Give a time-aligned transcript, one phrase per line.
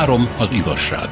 [0.00, 1.08] Három az igazság.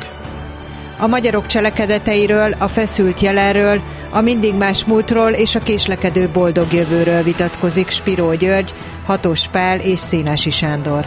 [0.98, 3.80] A magyarok cselekedeteiről, a feszült jelenről,
[4.10, 8.74] a mindig más múltról és a késlekedő boldog jövőről vitatkozik Spiró György,
[9.04, 11.06] Hatos Pál és Szénási Sándor.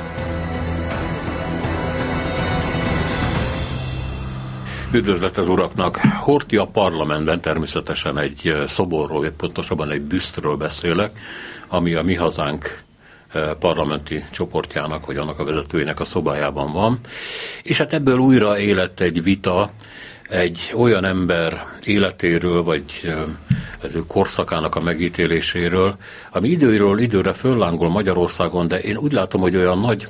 [4.94, 6.00] Üdvözlet az uraknak!
[6.20, 11.20] Horti a parlamentben természetesen egy szoborról, pontosabban egy büsztről beszélek,
[11.68, 12.84] ami a mi hazánk
[13.60, 17.00] parlamenti csoportjának, vagy annak a vezetőjének a szobájában van.
[17.64, 19.72] És hát ebből újra élet egy vita,
[20.30, 23.14] egy olyan ember életéről, vagy
[23.82, 25.96] az ő korszakának a megítéléséről,
[26.32, 30.08] ami időről időre föllángol Magyarországon, de én úgy látom, hogy olyan nagy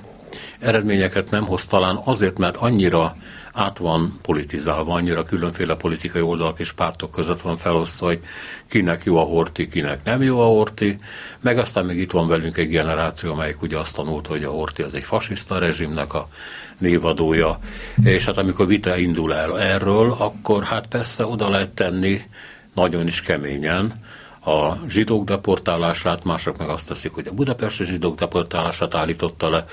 [0.60, 3.16] eredményeket nem hoz talán azért, mert annyira
[3.54, 8.20] át van politizálva, annyira különféle politikai oldalak és pártok között van felosztva, hogy
[8.70, 10.98] kinek jó a horti, kinek nem jó a horti,
[11.40, 14.82] meg aztán még itt van velünk egy generáció, amelyik ugye azt tanult, hogy a horti
[14.82, 16.28] az egy fasiszta rezsimnek a
[16.78, 17.60] névadója,
[18.04, 22.22] és hát amikor vita indul el erről, akkor hát persze oda lehet tenni
[22.74, 24.00] nagyon is keményen,
[24.44, 29.66] a zsidók deportálását, mások meg azt teszik, hogy a budapesti zsidók deportálását állította le.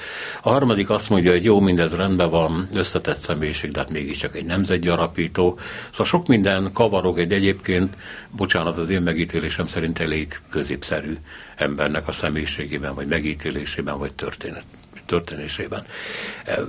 [0.42, 4.44] A harmadik azt mondja, hogy jó, mindez rendben van, összetett személyiség, de hát mégiscsak egy
[4.44, 5.58] nemzetgyarapító.
[5.90, 7.96] Szóval sok minden kavarog egy egyébként,
[8.30, 11.16] bocsánat, az én megítélésem szerint elég középszerű
[11.56, 14.64] embernek a személyiségében, vagy megítélésében, vagy történet,
[15.06, 15.84] történésében.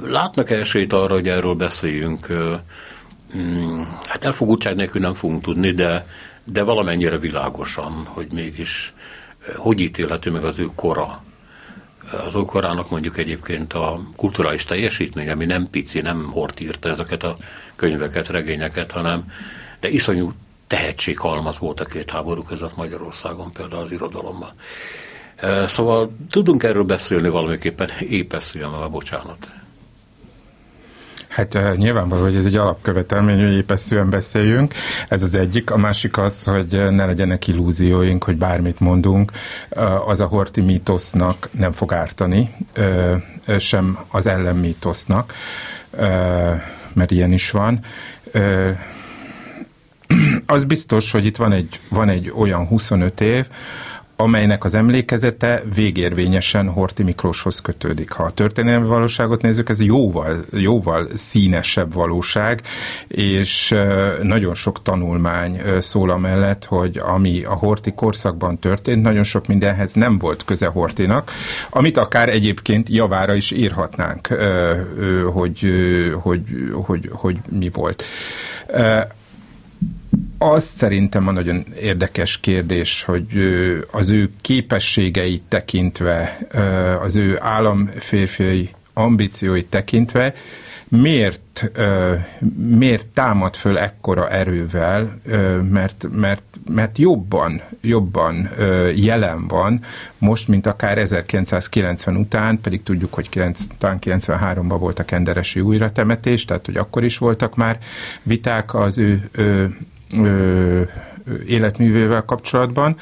[0.05, 2.25] Látnak-e esélyt arra, hogy erről beszéljünk?
[3.31, 6.05] Hmm, hát elfogultság nélkül nem fogunk tudni, de
[6.51, 8.93] de valamennyire világosan, hogy mégis
[9.47, 11.23] eh, hogy ítélhető meg az ő kora.
[12.25, 17.23] Az ő korának mondjuk egyébként a kulturális teljesítmény, ami nem pici, nem hort írta ezeket
[17.23, 17.37] a
[17.75, 19.31] könyveket, regényeket, hanem
[19.79, 20.33] de iszonyú
[20.67, 24.51] tehetséghalmaz volt a két háború között Magyarországon, például az irodalomban.
[25.35, 29.49] Eh, szóval tudunk erről beszélni valamiképpen, épeszüljön a bocsánat.
[31.29, 34.73] Hát nyilvánvaló, hogy ez egy alapkövetelmény, hogy épeszűen beszéljünk.
[35.07, 35.71] Ez az egyik.
[35.71, 39.31] A másik az, hogy ne legyenek illúzióink, hogy bármit mondunk,
[40.05, 42.55] az a horti mítosznak nem fog ártani,
[43.59, 45.33] sem az ellenmítosznak,
[46.93, 47.79] mert ilyen is van.
[50.45, 53.47] Az biztos, hogy itt van egy, van egy olyan 25 év,
[54.21, 58.11] amelynek az emlékezete végérvényesen Horti Miklóshoz kötődik.
[58.11, 62.61] Ha a történelmi valóságot nézzük, ez jóval, jóval színesebb valóság,
[63.07, 63.75] és
[64.21, 70.17] nagyon sok tanulmány szól amellett, hogy ami a Horti korszakban történt, nagyon sok mindenhez nem
[70.17, 71.31] volt köze Hortinak,
[71.69, 74.27] amit akár egyébként javára is írhatnánk,
[75.33, 75.73] hogy,
[76.21, 76.41] hogy,
[76.73, 78.03] hogy, hogy mi volt.
[80.41, 83.27] Az szerintem a nagyon érdekes kérdés, hogy
[83.91, 86.37] az ő képességeit tekintve,
[87.01, 90.33] az ő államférfiai ambícióit tekintve,
[90.87, 91.71] miért,
[92.55, 95.19] miért támad föl ekkora erővel,
[95.71, 98.49] mert, mert, mert jobban, jobban
[98.95, 99.81] jelen van
[100.17, 106.77] most, mint akár 1990 után, pedig tudjuk, hogy 93-ban volt a kenderesi újratemetés, tehát hogy
[106.77, 107.79] akkor is voltak már
[108.23, 109.77] viták az ő, ő
[110.13, 110.81] ö,
[111.47, 112.95] életművével kapcsolatban.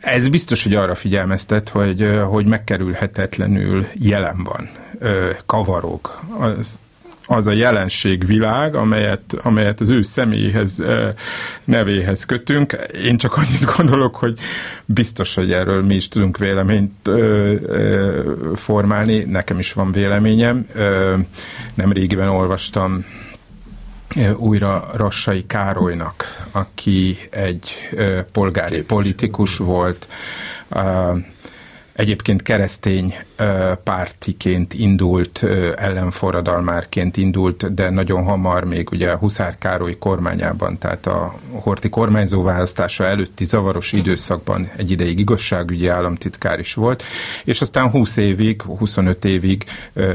[0.00, 4.68] Ez biztos, hogy arra figyelmeztet, hogy, hogy megkerülhetetlenül jelen van,
[5.46, 6.18] kavarog.
[6.38, 6.78] Az,
[7.26, 10.82] az a jelenségvilág, amelyet, amelyet az ő személyhez,
[11.64, 12.76] nevéhez kötünk.
[13.04, 14.38] Én csak annyit gondolok, hogy
[14.84, 17.10] biztos, hogy erről mi is tudunk véleményt
[18.54, 19.24] formálni.
[19.24, 20.66] Nekem is van véleményem.
[21.74, 23.04] Nem régiben olvastam
[24.36, 27.88] újra Rassai Károlynak, aki egy
[28.32, 30.08] polgári politikus volt,
[31.96, 33.14] Egyébként keresztény
[33.82, 35.42] pártiként indult,
[35.76, 42.42] ellenforradalmárként indult, de nagyon hamar még ugye a Huszár Károly kormányában, tehát a Horti kormányzó
[42.42, 47.02] választása előtti zavaros időszakban egy ideig igazságügyi államtitkár is volt,
[47.44, 49.64] és aztán 20 évig, 25 évig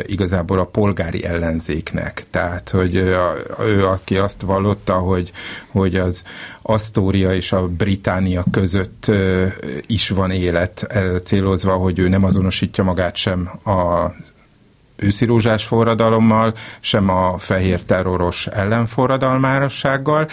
[0.03, 2.23] igazából a polgári ellenzéknek.
[2.29, 2.95] Tehát, hogy
[3.65, 5.31] ő, aki azt vallotta, hogy,
[5.67, 6.23] hogy az
[6.61, 9.11] Asztória és a Británia között
[9.87, 10.87] is van élet
[11.23, 14.11] célozva, hogy ő nem azonosítja magát sem a
[14.95, 20.27] őszi rózsás forradalommal, sem a fehér terroros ellenforradalmárossággal,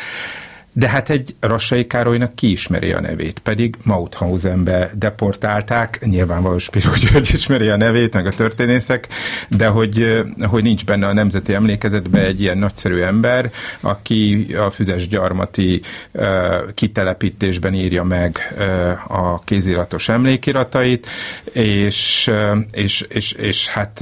[0.79, 7.31] de hát egy Rassai Károlynak ki ismeri a nevét, pedig Mauthausenbe deportálták, nyilvánvaló Spiro György
[7.33, 9.09] ismeri a nevét, meg a történészek,
[9.49, 15.09] de hogy, hogy nincs benne a nemzeti emlékezetben egy ilyen nagyszerű ember, aki a füzes
[15.09, 15.81] gyarmati
[16.13, 16.25] uh,
[16.75, 21.07] kitelepítésben írja meg uh, a kéziratos emlékiratait,
[21.53, 24.01] és, uh, és, és, és hát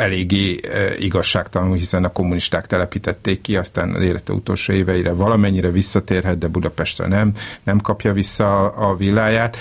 [0.00, 0.60] eléggé
[0.98, 7.06] igazságtalanul, hiszen a kommunisták telepítették ki, aztán az élete utolsó éveire valamennyire visszatérhet, de Budapestre
[7.06, 7.32] nem,
[7.62, 9.56] nem kapja vissza a villáját.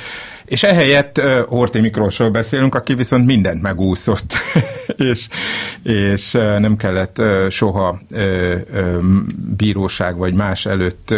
[0.49, 4.33] És ehelyett Horti Miklósról beszélünk, aki viszont mindent megúszott,
[5.11, 5.27] és,
[5.83, 7.99] és nem kellett soha
[9.57, 11.13] bíróság vagy más előtt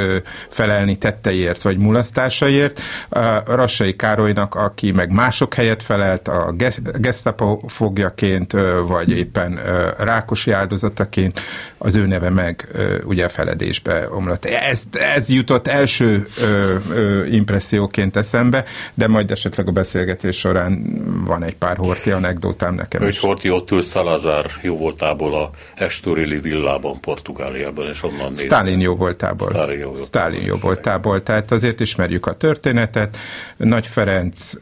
[0.50, 2.82] felelni tetteiért vagy mulasztásaért.
[3.10, 6.56] Uh, Rassai Károlynak, aki meg mások helyett felelt a
[6.98, 8.56] gestapo fogjaként,
[8.88, 9.60] vagy éppen
[9.98, 11.40] Rákosi áldozataként,
[11.78, 12.68] az ő neve meg
[13.04, 14.46] ugye feledésbe omlott.
[14.46, 16.46] Ez, ez jutott első uh,
[16.90, 18.64] uh, impresszióként eszembe,
[18.94, 20.84] de majd majd esetleg a beszélgetés során
[21.26, 26.40] van egy pár Horti anekdotám nekem Egy Horti ott ül Salazar jó voltából a Estorili
[26.40, 29.50] villában, Portugáliában, és onnan Stalin jó voltából.
[29.50, 31.24] Stalin jó, Stalin jó voltából.
[31.24, 33.18] Tehát azért ismerjük a történetet.
[33.58, 34.54] Nagy Ferenc,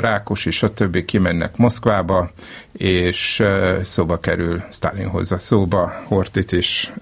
[0.00, 1.04] Rákosi, stb.
[1.04, 2.30] kimennek Moszkvába,
[2.72, 3.42] és
[3.82, 6.92] szóba kerül Stalin hozza szóba Hortit is,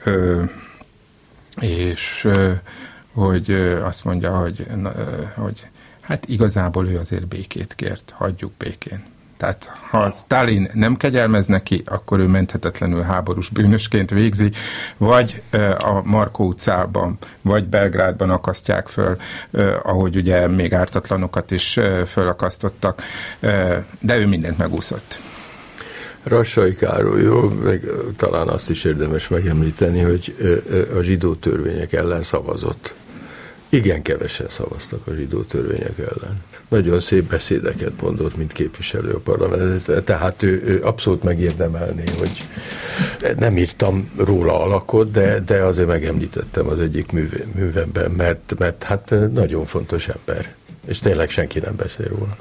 [1.61, 2.29] és
[3.15, 3.51] hogy
[3.83, 4.67] azt mondja, hogy,
[5.35, 5.69] hogy
[6.07, 9.05] Hát igazából ő azért békét kért, hagyjuk békén.
[9.37, 14.51] Tehát ha Stalin nem kegyelmez neki, akkor ő menthetetlenül háborús bűnösként végzi,
[14.97, 15.43] vagy
[15.79, 19.17] a Markó utcában, vagy Belgrádban akasztják föl,
[19.83, 23.03] ahogy ugye még ártatlanokat is fölakasztottak,
[24.01, 25.19] de ő mindent megúszott.
[26.23, 27.85] Rassai Károlyról, meg
[28.17, 30.37] talán azt is érdemes megemlíteni, hogy
[30.99, 32.95] a zsidó törvények ellen szavazott
[33.75, 36.43] igen kevesen szavaztak a zsidó törvények ellen.
[36.69, 40.05] Nagyon szép beszédeket mondott, mint képviselő a parlament.
[40.05, 42.49] Tehát ő, ő abszolút megérdemelné, hogy
[43.39, 49.15] nem írtam róla alakot, de, de azért megemlítettem az egyik műve, művemben, mert, mert hát
[49.33, 50.55] nagyon fontos ember.
[50.87, 52.37] És tényleg senki nem beszél róla.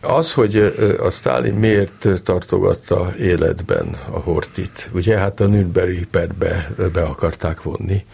[0.00, 0.56] Az, hogy
[1.00, 8.04] a Stalin miért tartogatta életben a Hortit, ugye hát a Nürnbergi perbe be akarták vonni,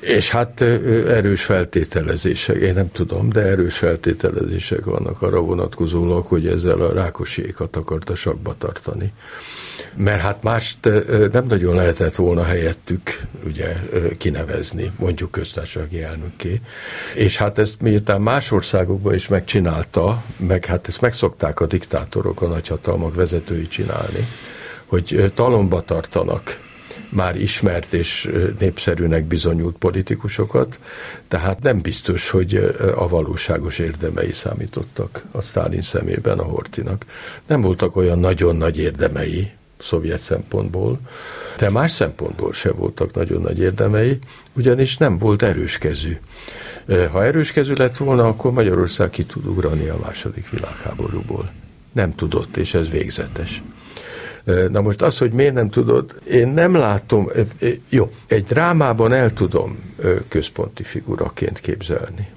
[0.00, 0.60] és hát
[1.08, 7.76] erős feltételezések, én nem tudom, de erős feltételezések vannak arra vonatkozólag, hogy ezzel a rákosiékat
[7.76, 9.12] akarta sakba tartani.
[9.96, 10.90] Mert hát mást
[11.32, 13.76] nem nagyon lehetett volna helyettük ugye
[14.18, 16.60] kinevezni, mondjuk köztársasági elnökké.
[17.14, 22.46] És hát ezt miután más országokban is megcsinálta, meg hát ezt megszokták a diktátorok, a
[22.46, 24.28] nagyhatalmak vezetői csinálni,
[24.86, 26.64] hogy talomba tartanak
[27.08, 30.78] már ismert és népszerűnek bizonyult politikusokat,
[31.28, 37.04] tehát nem biztos, hogy a valóságos érdemei számítottak a Sztálin szemében a Hortinak.
[37.46, 40.98] Nem voltak olyan nagyon nagy érdemei, szovjet szempontból,
[41.58, 44.18] de más szempontból se voltak nagyon nagy érdemei,
[44.52, 46.16] ugyanis nem volt erőskezű.
[47.10, 51.50] Ha erőskezű lett volna, akkor Magyarország ki tud ugrani a második világháborúból.
[51.92, 53.62] Nem tudott, és ez végzetes.
[54.70, 57.30] Na most az, hogy miért nem tudod, én nem látom,
[57.88, 59.94] jó, egy drámában el tudom
[60.28, 62.28] központi figuraként képzelni.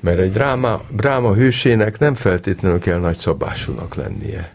[0.00, 4.54] Mert egy dráma, dráma hősének nem feltétlenül kell nagy szabásúnak lennie.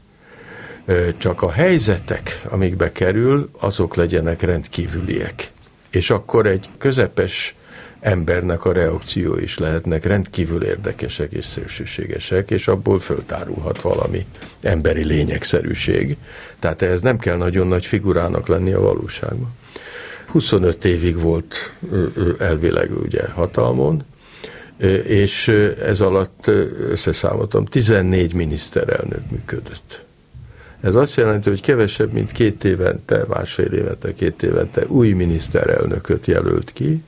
[1.18, 5.51] Csak a helyzetek, amikbe kerül, azok legyenek rendkívüliek.
[5.89, 7.56] És akkor egy közepes
[8.01, 14.25] embernek a reakció is lehetnek rendkívül érdekesek és szélsőségesek, és abból föltárulhat valami
[14.62, 16.17] emberi lényegszerűség.
[16.60, 19.53] Tehát ehhez nem kell nagyon nagy figurának lenni a valóságban.
[20.25, 21.72] 25 évig volt
[22.39, 24.03] elvileg ugye hatalmon,
[25.03, 25.48] és
[25.86, 26.48] ez alatt
[26.89, 30.05] összeszámoltam, 14 miniszterelnök működött.
[30.81, 36.72] Ez azt jelenti, hogy kevesebb, mint két évente, másfél évente, két évente új miniszterelnököt jelölt
[36.74, 37.03] ki,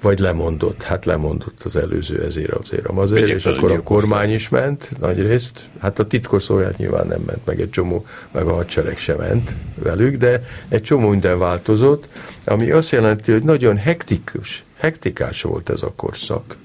[0.00, 4.90] vagy lemondott, hát lemondott az előző ezért azért azért, és akkor a kormány is ment,
[5.00, 9.16] nagy részt, hát a titkosszolgálat nyilván nem ment, meg egy csomó, meg a hadsereg sem
[9.16, 12.08] ment velük, de egy csomó minden változott,
[12.44, 16.56] ami azt jelenti, hogy nagyon hektikus, hektikás volt ez a korszak,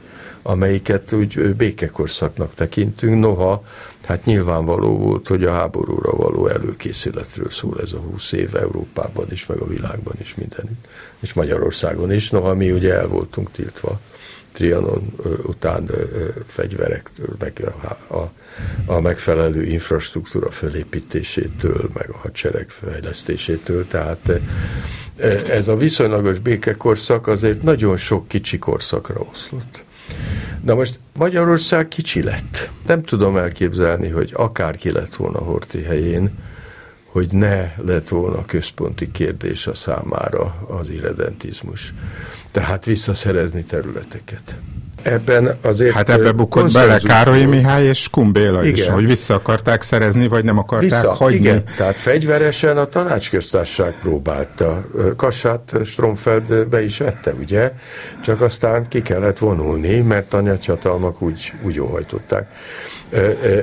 [0.42, 3.64] amelyiket úgy békekorszaknak tekintünk, noha
[4.06, 9.46] hát nyilvánvaló volt, hogy a háborúra való előkészületről szól ez a húsz év Európában is,
[9.46, 10.88] meg a világban is mindenütt,
[11.20, 14.00] és Magyarországon is, noha mi ugye el voltunk tiltva
[14.54, 15.90] Trianon után
[16.46, 18.32] fegyverek, meg a, a,
[18.86, 24.32] a megfelelő infrastruktúra felépítésétől, meg a hadsereg fejlesztésétől, tehát
[25.48, 29.84] ez a viszonylagos békekorszak azért nagyon sok kicsi korszakra oszlott.
[30.62, 32.70] Na most Magyarország kicsi lett.
[32.88, 36.32] Nem tudom elképzelni, hogy akárki lett volna Horti helyén,
[37.06, 41.94] hogy ne lett volna központi kérdés a számára az irredentizmus.
[42.52, 44.56] Tehát visszaszerezni területeket.
[45.04, 45.94] Ebben azért...
[45.94, 50.58] Hát ebbe bukott bele Károly Mihály és Kumbéla is, hogy vissza akarták szerezni, vagy nem
[50.58, 51.38] akarták vissza, hagyni.
[51.38, 54.86] Igen, tehát fegyveresen a tanácsköztársaság próbálta.
[55.16, 57.72] Kassát Stromfeld be is vette, ugye?
[58.24, 62.50] Csak aztán ki kellett vonulni, mert a nyathatalmak úgy, úgy óhajtották.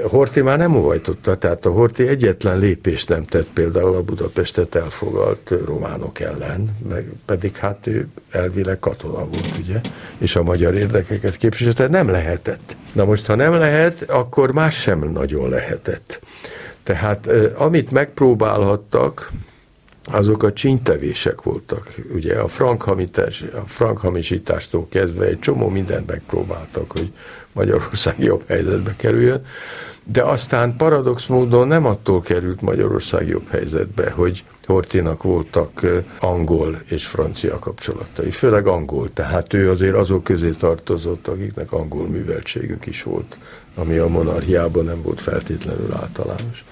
[0.03, 5.55] Horti már nem óhajtotta, tehát a Horti egyetlen lépést nem tett például a Budapestet elfogalt
[5.67, 9.81] románok ellen, meg pedig hát ő elvileg katona volt, ugye,
[10.19, 12.77] és a magyar érdekeket képviselte, nem lehetett.
[12.93, 16.21] Na most, ha nem lehet, akkor más sem nagyon lehetett.
[16.83, 19.33] Tehát amit megpróbálhattak,
[20.05, 21.95] azok a csínytevések voltak.
[22.15, 27.13] Ugye a frankhamisítás, a frankhamisítástól kezdve egy csomó mindent megpróbáltak, hogy
[27.53, 29.45] Magyarország jobb helyzetbe kerüljön,
[30.13, 35.87] de aztán paradox módon nem attól került Magyarország jobb helyzetbe, hogy Hortinak voltak
[36.19, 42.87] angol és francia kapcsolatai, főleg angol, tehát ő azért azok közé tartozott, akiknek angol műveltségük
[42.87, 43.39] is volt,
[43.75, 46.65] ami a monarchiában nem volt feltétlenül általános,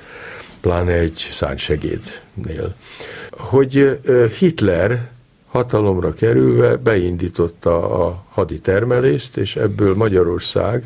[0.61, 2.75] pláne egy szánysegédnél.
[3.31, 4.01] Hogy
[4.39, 5.11] Hitler
[5.49, 10.85] hatalomra kerülve beindította a haditermelést, és ebből Magyarország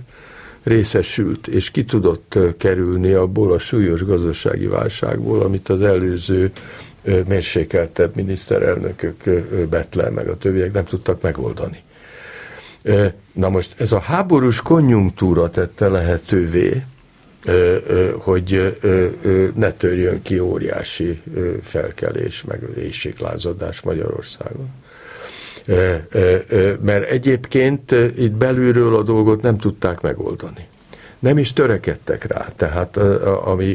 [0.63, 6.51] részesült, és ki tudott kerülni abból a súlyos gazdasági válságból, amit az előző
[7.29, 9.25] mérsékeltebb miniszterelnökök,
[9.69, 11.83] Betle, meg a többiek nem tudtak megoldani.
[13.33, 16.85] Na most ez a háborús konjunktúra tette lehetővé,
[18.19, 18.79] hogy
[19.55, 21.23] ne törjön ki óriási
[21.63, 24.69] felkelés, meg éjséglázadás Magyarországon.
[26.81, 30.67] Mert egyébként itt belülről a dolgot nem tudták megoldani.
[31.19, 32.49] Nem is törekedtek rá.
[32.57, 32.97] Tehát
[33.45, 33.67] ami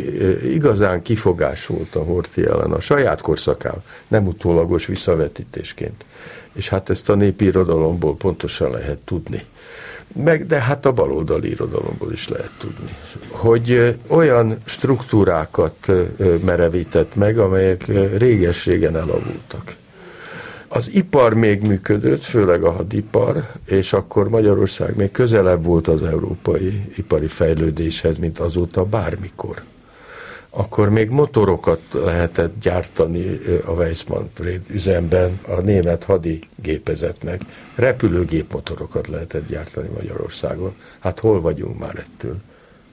[0.44, 6.06] igazán kifogás volt a Horti ellen a saját korszakán, nem utólagos visszavetítésként.
[6.54, 9.46] És hát ezt a népi irodalomból pontosan lehet tudni
[10.24, 12.96] meg, de hát a baloldali irodalomból is lehet tudni,
[13.30, 15.92] hogy olyan struktúrákat
[16.44, 17.88] merevített meg, amelyek
[18.18, 19.76] réges-régen elavultak.
[20.76, 26.92] Az ipar még működött, főleg a hadipar, és akkor Magyarország még közelebb volt az európai
[26.96, 29.64] ipari fejlődéshez, mint azóta bármikor
[30.58, 34.26] akkor még motorokat lehetett gyártani a Weissmann
[34.70, 37.42] üzemben a német hadi gépezetnek.
[37.76, 40.76] Repülőgép motorokat lehetett gyártani Magyarországon.
[41.00, 42.36] Hát hol vagyunk már ettől?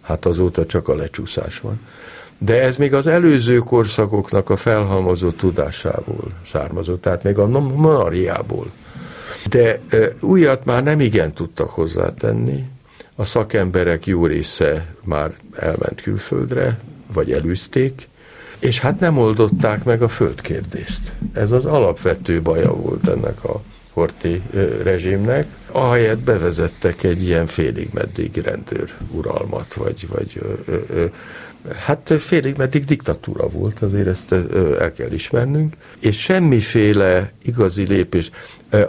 [0.00, 1.80] Hát azóta csak a lecsúszás van.
[2.44, 8.70] De ez még az előző korszakoknak a felhalmozott tudásából származott, tehát még a monariából.
[9.48, 9.80] De
[10.20, 12.64] újat már nem igen tudtak hozzátenni,
[13.14, 16.78] a szakemberek jó része már elment külföldre,
[17.12, 18.08] vagy elűzték,
[18.58, 21.12] és hát nem oldották meg a földkérdést.
[21.32, 24.42] Ez az alapvető baja volt ennek a Horti
[24.82, 31.04] rezsimnek, ahelyett bevezettek egy ilyen félig meddig rendőr uralmat, vagy, vagy ö, ö,
[31.76, 34.32] hát félig meddig diktatúra volt, azért ezt
[34.78, 38.30] el kell ismernünk, és semmiféle igazi lépés.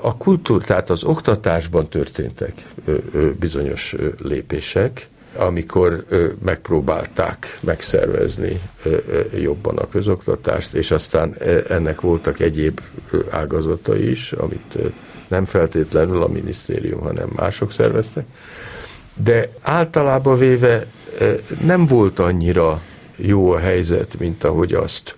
[0.02, 2.54] A kultúr, tehát az oktatásban történtek
[3.40, 6.06] bizonyos lépések, amikor
[6.44, 8.62] megpróbálták megszervezni
[9.42, 11.36] jobban a közoktatást, és aztán
[11.70, 12.82] ennek voltak egyéb
[13.30, 14.78] ágazatai is, amit
[15.28, 18.26] nem feltétlenül a minisztérium, hanem mások szerveztek.
[19.16, 20.86] De általában véve
[21.62, 22.82] nem volt annyira
[23.16, 25.16] jó a helyzet, mint ahogy azt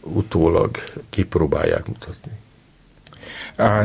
[0.00, 0.70] utólag
[1.10, 2.32] kipróbálják mutatni.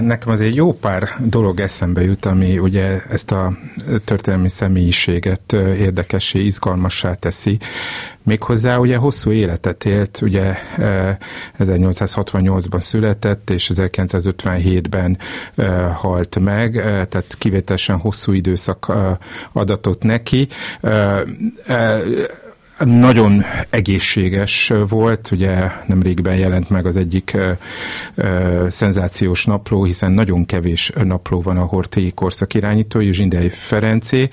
[0.02, 3.58] Nekem azért jó pár dolog eszembe jut, ami ugye ezt a
[4.06, 7.60] történelmi személyiséget érdekessé, izgalmassá teszi.
[8.24, 10.56] Méghozzá ugye hosszú életet élt, ugye
[11.60, 15.18] 1868-ban született, és 1957-ben
[15.94, 18.92] halt meg, tehát kivételesen hosszú időszak
[19.52, 20.48] adatot neki
[22.86, 27.52] nagyon egészséges volt, ugye nemrégben jelent meg az egyik ö,
[28.16, 34.30] ö, szenzációs napló, hiszen nagyon kevés napló van a Hortélyi korszak irányítói, Zsindei Ferencé,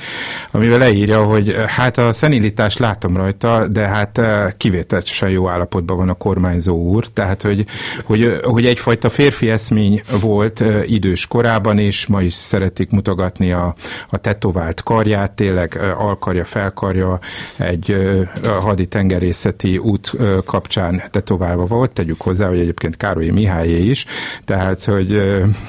[0.51, 4.21] amivel leírja, hogy hát a szenilitást látom rajta, de hát
[4.57, 7.65] kivételesen jó állapotban van a kormányzó úr, tehát hogy,
[8.05, 13.75] hogy, hogy egyfajta férfi eszmény volt idős korában, és ma is szeretik mutogatni a,
[14.09, 17.19] a tetovált karját, tényleg alkarja, felkarja,
[17.57, 17.97] egy
[18.45, 20.13] a hadi tengerészeti út
[20.45, 24.05] kapcsán tetoválva volt, tegyük hozzá, hogy egyébként Károly Mihályé is,
[24.45, 25.23] tehát hogy,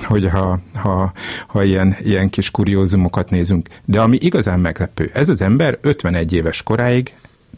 [0.04, 1.12] hogy ha, ha,
[1.48, 3.70] ha ilyen, ilyen kis kuriózumokat nézünk.
[3.86, 7.14] De ami igazán meglepő, ez az ember 51 éves koráig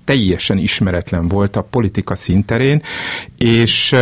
[0.05, 2.81] teljesen ismeretlen volt a politika szinterén,
[3.37, 3.95] és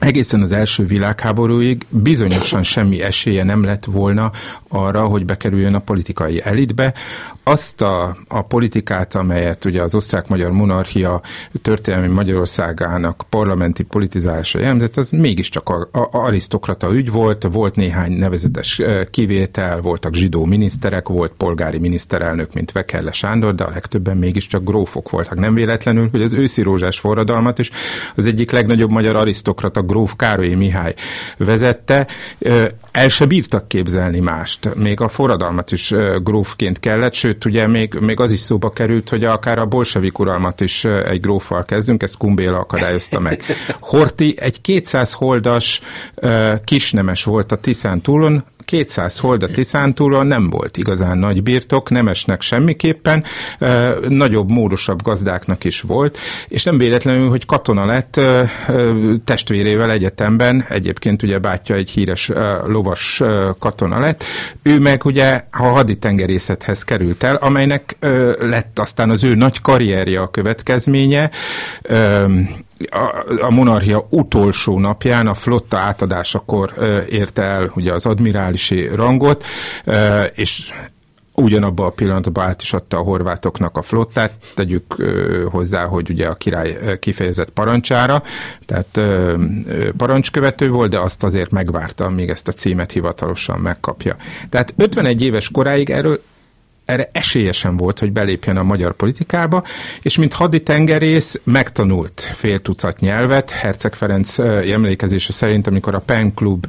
[0.00, 4.30] egészen az első világháborúig bizonyosan semmi esélye nem lett volna
[4.68, 6.94] arra, hogy bekerüljön a politikai elitbe.
[7.42, 11.20] Azt a, a politikát, amelyet ugye az osztrák-magyar monarchia
[11.62, 18.80] történelmi Magyarországának parlamenti politizálása jelzett, az mégiscsak a, a, arisztokrata ügy volt, volt néhány nevezetes
[19.10, 25.10] kivétel, voltak zsidó miniszterek, volt polgári miniszterelnök, mint Vekerle Sándor, de a legtöbben mégiscsak grófok
[25.10, 25.38] voltak.
[25.38, 27.70] Nem véletlenül, hogy az őszi rózsás forradalmat is
[28.16, 30.94] az egyik legnagyobb magyar arisztokrata gróf Károlyi Mihály
[31.36, 32.06] vezette,
[32.92, 34.74] el se bírtak képzelni mást.
[34.74, 39.24] Még a forradalmat is grófként kellett, sőt, ugye még, még az is szóba került, hogy
[39.24, 43.42] akár a bolsevik uralmat is egy gróffal kezdünk, ezt Kumbéla akadályozta meg.
[43.80, 45.80] Horti egy 200 holdas
[46.64, 52.08] kisnemes volt a Tiszán túlon, 200 hold a Tiszántúlon nem volt igazán nagy birtok, nem
[52.08, 53.24] esnek semmiképpen,
[54.08, 56.18] nagyobb, módosabb gazdáknak is volt,
[56.48, 58.20] és nem véletlenül, hogy katona lett
[59.24, 62.30] testvérével egyetemben, egyébként ugye bátyja egy híres
[62.80, 63.22] lovas
[63.58, 64.24] katona lett,
[64.62, 67.96] ő meg ugye a haditengerészethez került el, amelynek
[68.38, 71.30] lett aztán az ő nagy karrierje a következménye,
[72.90, 76.74] a, a monarchia utolsó napján, a flotta átadásakor
[77.08, 79.44] érte el ugye az admirálisi rangot,
[80.34, 80.72] és
[81.40, 84.94] ugyanabban a pillanatban át is adta a horvátoknak a flottát, tegyük
[85.50, 88.22] hozzá, hogy ugye a király kifejezett parancsára,
[88.64, 89.00] tehát
[89.96, 94.16] parancskövető volt, de azt azért megvárta, míg ezt a címet hivatalosan megkapja.
[94.48, 96.20] Tehát 51 éves koráig erről
[96.90, 99.64] erre esélyesen volt, hogy belépjen a magyar politikába,
[100.02, 103.50] és mint haditengerész megtanult fél tucat nyelvet.
[103.50, 106.66] Herceg Ferenc emlékezése szerint, amikor a PEN Klub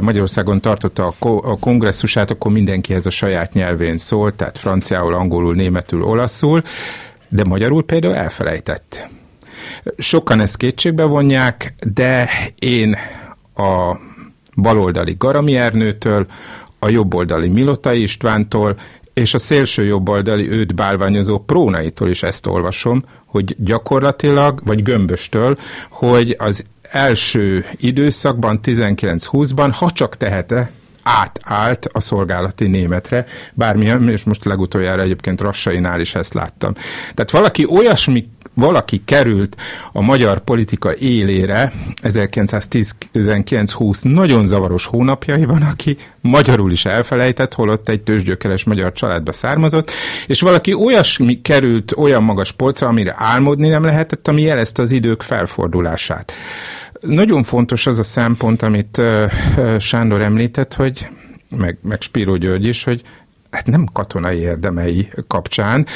[0.00, 6.62] Magyarországon tartotta a kongresszusát, akkor mindenkihez a saját nyelvén szólt, tehát franciául, angolul, németül, olaszul,
[7.28, 9.08] de magyarul például elfelejtett.
[9.98, 12.96] Sokan ezt kétségbe vonják, de én
[13.54, 13.96] a
[14.56, 16.26] baloldali Garami Ernőtől,
[16.78, 18.78] a jobboldali Milotai Istvántól
[19.14, 25.58] és a szélső jobboldali őt bálványozó prónaitól is ezt olvasom, hogy gyakorlatilag, vagy gömböstől,
[25.90, 30.70] hogy az első időszakban, 19-20-ban, ha csak tehete,
[31.02, 36.72] átállt a szolgálati németre, bármilyen, és most legutoljára egyébként Rassainál is ezt láttam.
[37.14, 38.28] Tehát valaki olyasmi
[38.60, 39.56] valaki került
[39.92, 48.64] a magyar politika élére 1910-19-20 nagyon zavaros hónapjaiban, aki magyarul is elfelejtett, holott egy tőzsgyökeres
[48.64, 49.90] magyar családba származott,
[50.26, 55.22] és valaki olyasmi került olyan magas polcra, amire álmodni nem lehetett, ami jelezte az idők
[55.22, 56.32] felfordulását.
[57.00, 59.02] Nagyon fontos az a szempont, amit
[59.78, 61.08] Sándor említett, hogy
[61.56, 63.02] meg, meg Spíró György is, hogy
[63.50, 65.86] hát nem katonai érdemei kapcsán.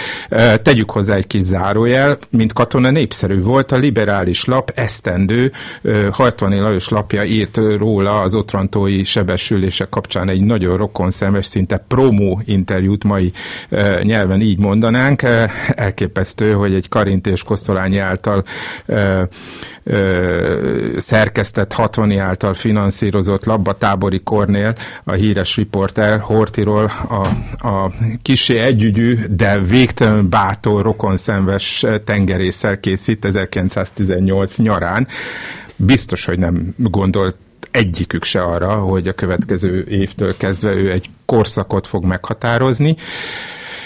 [0.62, 5.52] Tegyük hozzá egy kis zárójel, mint katona népszerű volt, a liberális lap esztendő,
[6.10, 12.42] Hartvani Lajos lapja írt róla az otrantói sebesülések kapcsán egy nagyon rokon szemes, szinte promó
[12.44, 13.32] interjút mai
[14.02, 15.22] nyelven így mondanánk.
[15.68, 18.44] Elképesztő, hogy egy Karint és Kosztolányi által
[20.96, 27.28] szerkesztett, Hatvani által finanszírozott Labba Tábori Kornél, a híres riporter Hortiról a,
[27.58, 27.90] a
[28.22, 35.08] kisé együgyű, de végtelen bátor, rokonszenves tengerésszel készít 1918 nyarán.
[35.76, 37.36] Biztos, hogy nem gondolt
[37.70, 42.96] egyikük se arra, hogy a következő évtől kezdve ő egy korszakot fog meghatározni.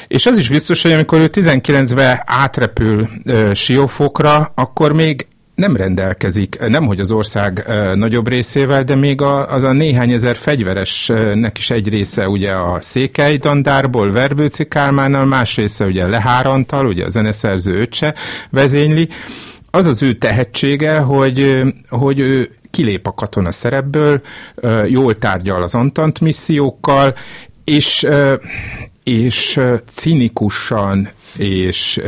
[0.09, 5.27] És az is biztos, hogy amikor ő 19-ben átrepül uh, Siófokra, akkor még
[5.59, 10.37] nem rendelkezik, nem hogy az ország nagyobb részével, de még a, az a néhány ezer
[10.37, 17.05] fegyveresnek is egy része ugye a Székely Dandárból, Verbőci Kálmánnal, más része ugye Lehárantal, ugye
[17.05, 18.15] a zeneszerző öccse
[18.51, 19.09] vezényli.
[19.71, 24.21] Az az ő tehetsége, hogy, hogy ő kilép a katona szerepből,
[24.87, 27.15] jól tárgyal az Antant missziókkal,
[27.65, 28.07] és,
[29.09, 32.01] és cinikusan és,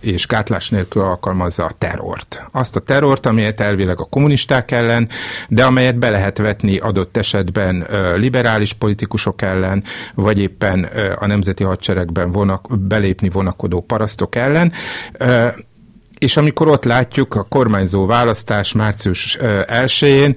[0.00, 2.42] és gátlás nélkül alkalmazza a terrort.
[2.52, 5.08] Azt a terrort, amelyet elvileg a kommunisták ellen,
[5.48, 7.86] de amelyet be lehet vetni adott esetben
[8.16, 9.84] liberális politikusok ellen,
[10.14, 10.88] vagy éppen
[11.18, 14.72] a nemzeti hadseregben vonak, belépni vonakodó parasztok ellen
[16.18, 20.36] és amikor ott látjuk a kormányzó választás március 1-én,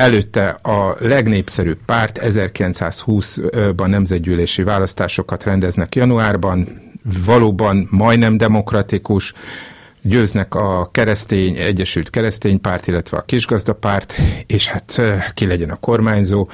[0.00, 6.82] előtte a legnépszerűbb párt 1920-ban nemzetgyűlési választásokat rendeznek januárban,
[7.24, 9.32] valóban majdnem demokratikus,
[10.02, 14.14] győznek a keresztény, Egyesült Keresztény Párt, illetve a Kisgazdapárt,
[14.46, 15.02] és hát
[15.34, 16.48] ki legyen a kormányzó,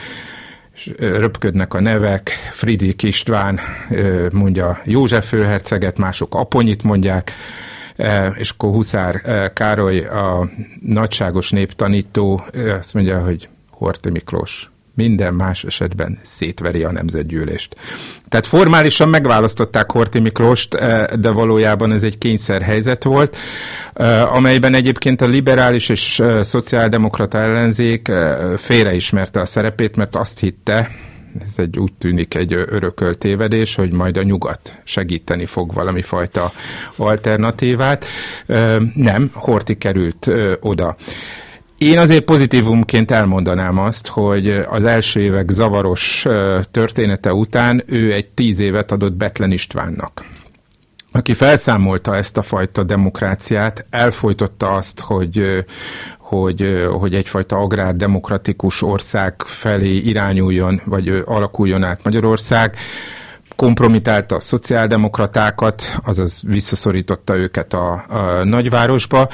[0.98, 3.61] röpködnek a nevek, Friedrich István
[4.32, 7.32] mondja József főherceget, mások Aponyit mondják,
[8.35, 10.48] és akkor Huszár Károly, a
[10.80, 12.44] nagyságos néptanító,
[12.78, 17.76] azt mondja, hogy Horti Miklós, minden más esetben szétveri a nemzetgyűlést.
[18.28, 23.37] Tehát formálisan megválasztották Horti Miklóst, eh, de valójában ez egy kényszerhelyzet volt,
[23.92, 28.12] eh, amelyben egyébként a liberális és eh, szociáldemokrata ellenzék
[28.56, 30.90] félreismerte a szerepét, mert azt hitte,
[31.40, 36.51] ez egy úgy tűnik egy örökölt tévedés, hogy majd a nyugat segíteni fog valami fajta
[36.96, 38.05] alternatívát.
[38.94, 40.96] Nem, Horti került oda.
[41.79, 46.27] Én azért pozitívumként elmondanám azt, hogy az első évek zavaros
[46.70, 50.25] története után ő egy tíz évet adott Betlen Istvánnak
[51.16, 55.64] aki felszámolta ezt a fajta demokráciát, elfolytotta azt, hogy,
[56.18, 62.76] hogy, hogy egyfajta agrárdemokratikus ország felé irányuljon, vagy alakuljon át Magyarország,
[63.57, 69.29] kompromitálta a szociáldemokratákat, azaz visszaszorította őket a, a nagyvárosba,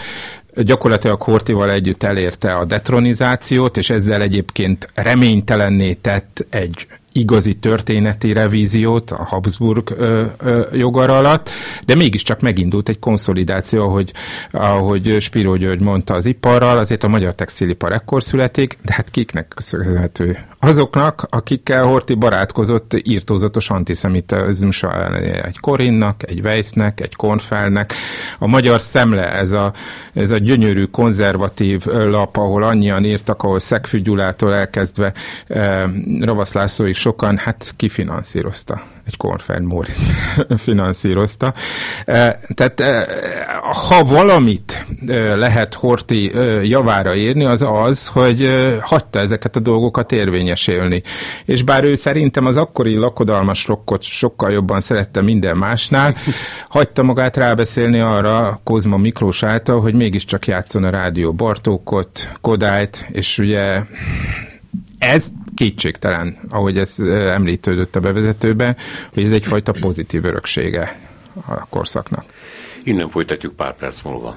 [0.55, 9.11] gyakorlatilag Hortival együtt elérte a detronizációt, és ezzel egyébként reménytelenné tett egy igazi történeti revíziót
[9.11, 11.51] a Habsburg ö, ö, jogar alatt,
[11.87, 14.13] de mégiscsak megindult egy konszolidáció, ahogy,
[14.51, 19.49] ahogy Spiró György mondta az iparral, azért a magyar textilipar ekkor születik, de hát kiknek
[19.49, 20.39] köszönhető?
[20.59, 27.95] Azoknak, akikkel Horti barátkozott írtózatos antiszemitizmusa egy Korinnak, egy Weissnek, egy Kornfelnek.
[28.39, 29.73] A magyar szemle, ez a,
[30.15, 35.13] ez a gyönyörű konzervatív lap, ahol annyian írtak, ahol Szegfű Gyulától elkezdve
[35.47, 35.83] eh,
[36.21, 40.11] Ravasz Lászlóig sokan, hát kifinanszírozta egy Kornfeld Moritz
[40.65, 41.55] finanszírozta.
[42.05, 43.07] E, tehát e,
[43.89, 46.31] ha valamit e, lehet Horti
[46.69, 51.03] javára írni, az az, hogy hagyta ezeket a dolgokat érvényesülni.
[51.45, 56.15] És bár ő szerintem az akkori lakodalmas rokkot sokkal jobban szerette minden másnál,
[56.69, 63.39] hagyta magát rábeszélni arra Kozma Miklós által, hogy mégiscsak játszon a rádió Bartókot, Kodályt, és
[63.39, 63.83] ugye
[65.03, 68.77] ez kétségtelen, ahogy ez említődött a bevezetőben,
[69.15, 71.01] hogy ez egyfajta pozitív öröksége
[71.47, 72.25] a korszaknak.
[72.85, 74.37] Innen folytatjuk pár perc múlva.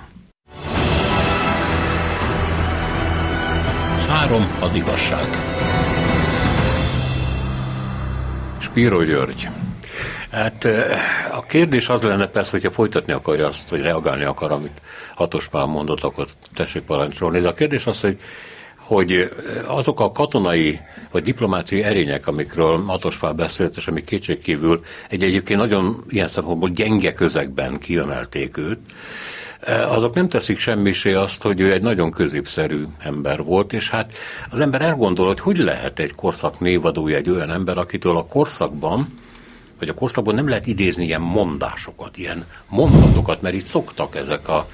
[4.07, 5.27] Három az igazság.
[8.59, 9.47] Spiro György.
[10.31, 10.65] Hát
[11.31, 14.81] a kérdés az lenne persze, hogyha folytatni akarja azt, vagy reagálni akar, amit
[15.15, 17.39] Hatos Pál mondott, akkor tessék parancsolni.
[17.39, 18.19] De a kérdés az, hogy
[18.85, 19.29] hogy
[19.65, 20.79] azok a katonai
[21.11, 27.13] vagy diplomáciai erények, amikről Matosfál beszélt, és amik kétségkívül egy egyébként nagyon ilyen szempontból gyenge
[27.13, 28.79] közegben kiemelték őt,
[29.87, 34.11] azok nem teszik semmisé azt, hogy ő egy nagyon középszerű ember volt, és hát
[34.49, 39.13] az ember elgondol, hogy hogy lehet egy korszak névadója egy olyan ember, akitől a korszakban,
[39.79, 44.67] vagy a korszakban nem lehet idézni ilyen mondásokat, ilyen mondatokat, mert itt szoktak ezek a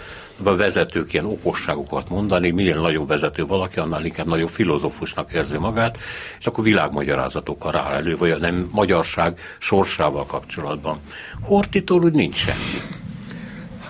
[0.47, 5.97] a vezetők ilyen okosságokat mondani, milyen nagyobb vezető valaki, annál inkább nagyobb filozófusnak érzi magát,
[6.39, 10.99] és akkor világmagyarázatokkal rá elő, vagy a nem magyarság sorsával kapcsolatban.
[11.41, 13.01] Hortitól úgy nincs semmi.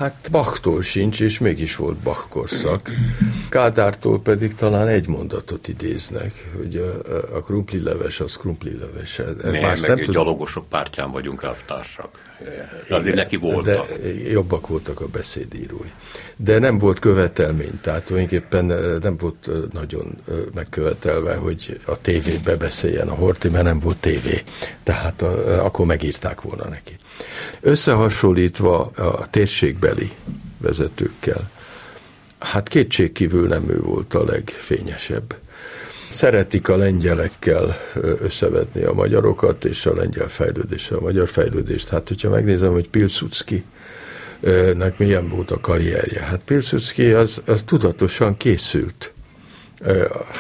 [0.02, 2.92] Hát Bachtól sincs, és mégis volt Bach korszak.
[3.50, 9.22] Kádártól pedig talán egy mondatot idéznek, hogy a, a krumpli leves az krumpli leves.
[9.44, 12.10] Nem, Más meg nem gyalogosok pártján vagyunk elvtársak.
[12.90, 13.88] Azért neki voltak.
[13.88, 15.92] De jobbak voltak a beszédírói.
[16.36, 18.66] De nem volt követelmény, tehát tulajdonképpen
[19.02, 20.18] nem volt nagyon
[20.54, 24.44] megkövetelve, hogy a tévébe beszéljen a Horti, mert nem volt tévé.
[24.84, 26.96] Tehát a, akkor megírták volna neki.
[27.62, 30.12] Összehasonlítva a térségbeli
[30.58, 31.50] vezetőkkel,
[32.40, 35.36] hát kétségkívül nem ő volt a legfényesebb.
[36.10, 37.78] Szeretik a lengyelekkel
[38.22, 41.90] összevetni a magyarokat, és a lengyel fejlődéssel, a magyar fejlődést.
[41.90, 43.64] Hát, hogyha megnézem, hogy Pilsudski
[44.76, 46.22] nek milyen volt a karrierje.
[46.22, 49.14] Hát Pilsudski az, az tudatosan készült.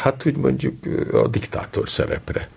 [0.01, 0.75] Hát úgy mondjuk
[1.11, 2.49] a diktátor szerepre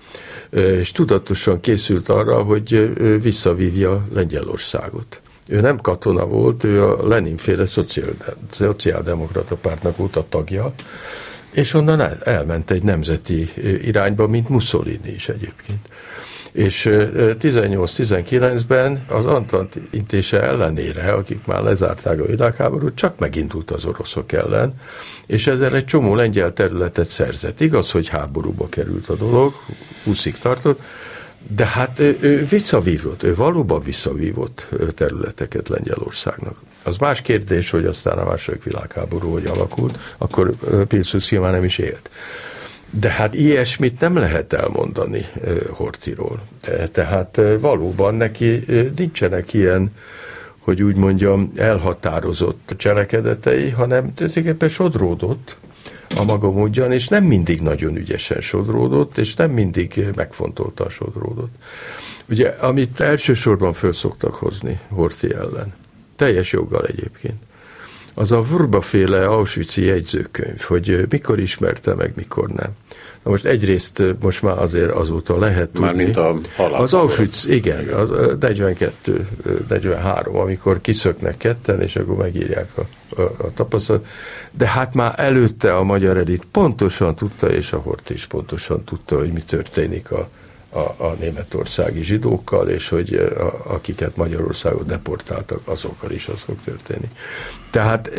[0.54, 5.20] és tudatosan készült arra, hogy visszavívja Lengyelországot.
[5.48, 7.64] Ő nem katona volt, ő a Lenin-féle
[8.50, 10.74] szociáldemokrata pártnak volt a tagja,
[11.50, 13.50] és onnan el, elment egy nemzeti
[13.82, 15.88] irányba, mint Mussolini is egyébként.
[16.54, 24.32] És 18-19-ben az Antant intése ellenére, akik már lezárták a világháborút, csak megindult az oroszok
[24.32, 24.80] ellen,
[25.26, 27.60] és ezzel egy csomó lengyel területet szerzett.
[27.60, 29.52] Igaz, hogy háborúba került a dolog,
[30.04, 30.80] 20 tartott,
[31.48, 36.56] de hát ő visszavívott, ő valóban visszavívott területeket Lengyelországnak.
[36.82, 40.50] Az más kérdés, hogy aztán a második világháború hogy alakult, akkor
[40.88, 42.10] Pilsudski már nem is élt.
[43.00, 45.26] De hát ilyesmit nem lehet elmondani
[45.70, 46.42] Hortiról.
[46.92, 48.64] Tehát valóban neki
[48.96, 49.90] nincsenek ilyen
[50.64, 55.56] hogy úgy mondjam, elhatározott cselekedetei, hanem tulajdonképpen sodródott
[56.16, 61.54] a maga módjan, és nem mindig nagyon ügyesen sodródott, és nem mindig megfontolta a sodródott.
[62.28, 65.72] Ugye, amit elsősorban föl szoktak hozni Horti ellen,
[66.16, 67.42] teljes joggal egyébként,
[68.14, 72.70] az a Vrba féle Auschwitz jegyzőkönyv, hogy mikor ismerte meg, mikor nem.
[73.22, 75.86] Na most egyrészt most már azért azóta lehet tudni.
[75.86, 76.80] Mármint a halál.
[76.80, 79.28] Az Auschwitz, igen, az 42,
[79.68, 82.86] 43, amikor kiszöknek ketten, és akkor megírják a,
[83.20, 84.06] a, a tapasztalat.
[84.50, 89.16] De hát már előtte a magyar elit pontosan tudta, és a Hort is pontosan tudta,
[89.16, 90.28] hogy mi történik a,
[90.74, 97.08] a, a németországi zsidókkal, és hogy a, akiket Magyarországon deportáltak, azokkal is az fog történni.
[97.70, 98.10] Tehát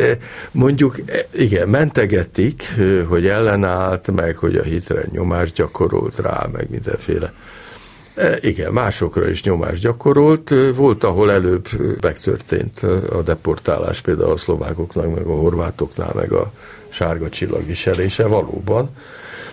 [0.52, 0.96] mondjuk,
[1.32, 2.63] igen, mentegetik,
[3.08, 7.34] hogy ellenállt, meg hogy a Hitler nyomást gyakorolt rá, meg mindenféle.
[8.39, 10.54] Igen, másokra is nyomást gyakorolt.
[10.76, 11.68] Volt, ahol előbb
[12.02, 16.52] megtörtént a deportálás, például a szlovákoknak, meg a horvátoknál, meg a
[16.89, 18.89] sárga csillagviselése valóban.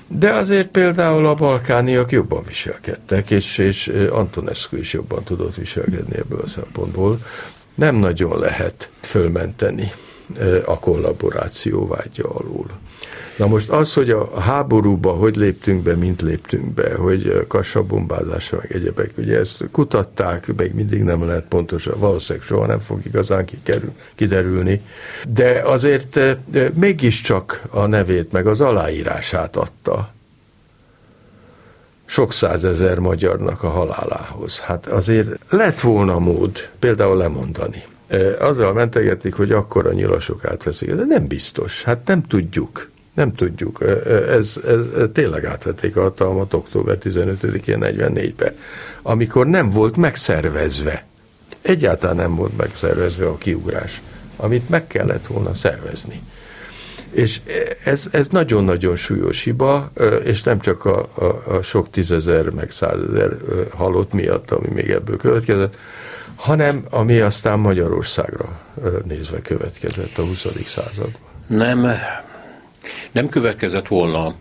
[0.07, 6.41] De azért például a balkániak jobban viselkedtek, és, és Antonescu is jobban tudott viselkedni ebből
[6.45, 7.19] a szempontból.
[7.75, 9.93] Nem nagyon lehet fölmenteni
[10.65, 12.81] a kollaboráció vágya alól.
[13.37, 18.73] Na most az, hogy a háborúba hogy léptünk be, mint léptünk be, hogy kassabombázásra, meg
[18.73, 23.93] egyebek, ugye ezt kutatták, meg mindig nem lehet pontosan, valószínűleg soha nem fog igazán kikerül,
[24.15, 24.83] kiderülni,
[25.29, 26.21] de azért
[26.75, 30.13] mégiscsak a nevét, meg az aláírását adta
[32.05, 34.59] sok százezer magyarnak a halálához.
[34.59, 37.85] Hát azért lett volna mód például lemondani.
[38.39, 41.83] Azzal mentegetik, hogy akkor a nyilasok átveszik, de nem biztos.
[41.83, 42.91] Hát nem tudjuk.
[43.15, 43.81] Nem tudjuk.
[44.29, 48.55] Ez, ez, ez tényleg átvették a hatalmat október 15-én 44-be,
[49.03, 51.05] amikor nem volt megszervezve.
[51.63, 54.03] Egyáltalán nem volt megszervezve a kiugrás,
[54.37, 56.21] amit meg kellett volna szervezni.
[57.11, 57.41] És
[57.85, 59.93] ez, ez nagyon-nagyon súlyos hiba,
[60.25, 63.37] és nem csak a, a, a sok tízezer, meg százezer
[63.77, 65.77] halott miatt, ami még ebből következett,
[66.35, 68.61] hanem ami aztán Magyarországra
[69.05, 70.47] nézve következett a 20.
[70.67, 71.21] században.
[71.47, 71.87] Nem,
[73.13, 74.35] nem következett volna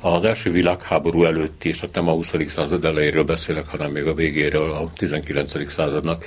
[0.00, 2.34] az első világháború előtt is, tehát nem a 20.
[2.46, 5.72] század elejéről beszélek, hanem még a végéről, a 19.
[5.72, 6.24] századnak.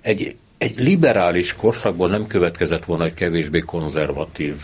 [0.00, 4.54] Egy, egy liberális korszakból nem következett volna egy kevésbé konzervatív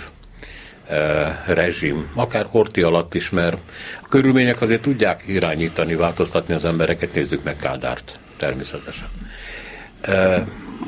[0.87, 3.57] eh, rezsim, akár Horti alatt is, mert
[4.03, 9.09] a körülmények azért tudják irányítani, változtatni az embereket, nézzük meg Kádárt természetesen.
[10.01, 10.43] Eh,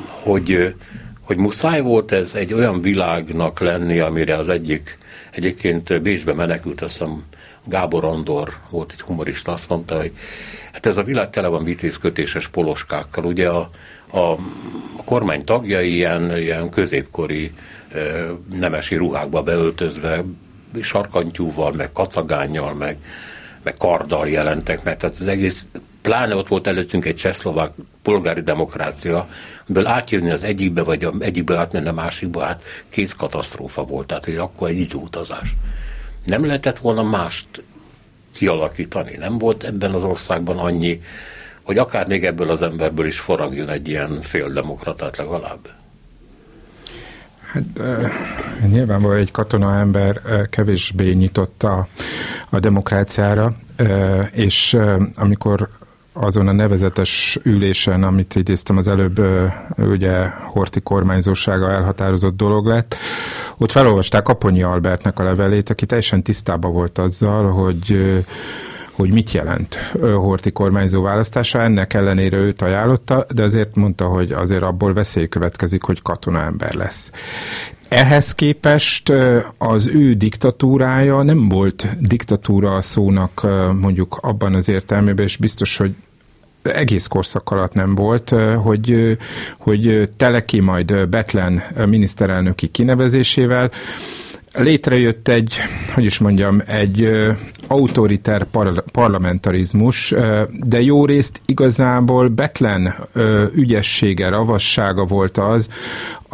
[0.05, 0.75] hogy,
[1.21, 4.97] hogy muszáj volt ez egy olyan világnak lenni, amire az egyik
[5.35, 7.23] Egyébként Bécsbe menekült, azt hiszem
[7.63, 10.11] Gábor Andor volt egy humorista, azt mondta, hogy
[10.71, 13.25] hát ez a világ tele van vitézkötéses poloskákkal.
[13.25, 13.69] Ugye a,
[14.11, 14.37] a
[15.05, 17.51] kormány tagjai ilyen, ilyen középkori
[18.59, 20.23] nemesi ruhákba beöltözve,
[20.81, 22.97] sarkantyúval, meg kacagányjal, meg,
[23.63, 24.97] meg karddal jelentek meg.
[24.97, 25.67] Tehát az egész,
[26.03, 29.27] pláne ott volt előttünk egy csehszlovák polgári demokrácia,
[29.67, 34.35] amiből átjönni az egyikbe, vagy egyikből átmenni a másikba, hát kész katasztrófa volt, tehát hogy
[34.35, 35.55] akkor egy időutazás.
[36.25, 37.47] Nem lehetett volna mást
[38.33, 41.01] kialakítani, nem volt ebben az országban annyi,
[41.61, 45.69] hogy akár még ebből az emberből is foragjon egy ilyen féldemokratát legalább.
[47.51, 48.11] Hát uh,
[48.71, 51.87] nyilvánvalóan egy katona ember uh, kevésbé nyitott a,
[52.49, 54.77] a demokráciára, uh, és
[55.15, 55.69] amikor
[56.13, 59.21] azon a nevezetes ülésen, amit idéztem az előbb,
[59.77, 62.95] ugye Horti kormányzósága elhatározott dolog lett,
[63.57, 68.15] ott felolvasták Aponyi Albertnek a levelét, aki teljesen tisztában volt azzal, hogy
[68.93, 71.61] hogy mit jelent Horti kormányzó választása.
[71.61, 76.73] Ennek ellenére őt ajánlotta, de azért mondta, hogy azért abból veszély következik, hogy katona ember
[76.73, 77.11] lesz.
[77.95, 79.13] Ehhez képest
[79.57, 83.47] az ő diktatúrája nem volt diktatúra a szónak
[83.79, 85.95] mondjuk abban az értelmében, és biztos, hogy
[86.61, 88.29] egész korszak alatt nem volt,
[88.63, 89.17] hogy,
[89.57, 93.71] hogy Teleki majd Betlen miniszterelnöki kinevezésével.
[94.53, 95.53] Létrejött egy,
[95.93, 97.09] hogy is mondjam, egy
[97.67, 100.13] autoriter par- parlamentarizmus,
[100.49, 102.95] de jó részt igazából Betlen
[103.55, 105.69] ügyessége, ravassága volt az,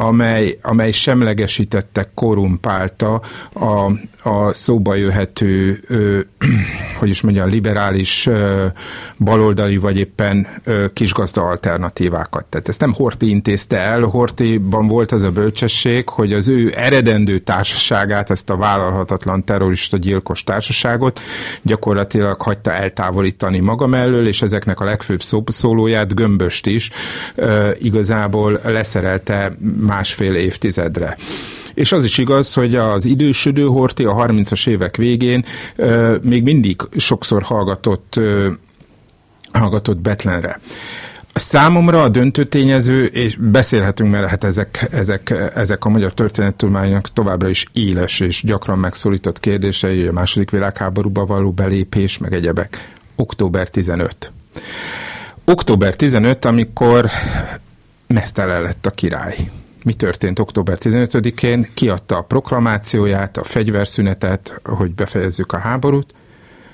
[0.00, 3.92] amely, amely semlegesítette, korumpálta a,
[4.28, 6.20] a szóba jöhető, ö,
[6.98, 8.66] hogy is mondjam, liberális, ö,
[9.18, 12.46] baloldali vagy éppen ö, kisgazda alternatívákat.
[12.46, 17.38] Tehát ezt nem Horti intézte el, Hortiban volt az a bölcsesség, hogy az ő eredendő
[17.38, 21.20] társaságát, ezt a vállalhatatlan terrorista gyilkos társaságot
[21.62, 26.90] gyakorlatilag hagyta eltávolítani maga mellől, és ezeknek a legfőbb szólóját, Gömböst is
[27.34, 29.52] ö, igazából leszerelte
[29.90, 31.16] másfél évtizedre.
[31.74, 35.44] És az is igaz, hogy az idősödő Horti a 30-as évek végén
[36.22, 38.50] még mindig sokszor hallgatott, ö,
[39.52, 40.60] hallgatott Betlenre.
[41.34, 47.48] Számomra a döntő tényező, és beszélhetünk, mert hát ezek, ezek, ezek a magyar történettudományok továbbra
[47.48, 52.92] is éles és gyakran megszólított kérdései, a második világháborúba való belépés, meg egyebek.
[53.16, 54.32] Október 15.
[55.44, 57.10] Október 15, amikor
[58.06, 59.36] mesztelen lett a király.
[59.84, 61.70] Mi történt október 15-én?
[61.74, 66.14] Kiadta a proklamációját, a fegyverszünetet, hogy befejezzük a háborút,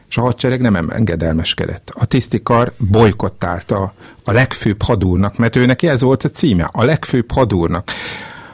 [0.08, 1.90] és a hadsereg nem engedelmeskedett.
[1.94, 7.90] A tisztikar bolykottálta a legfőbb hadúrnak, mert őnek ez volt a címe, a legfőbb hadúrnak.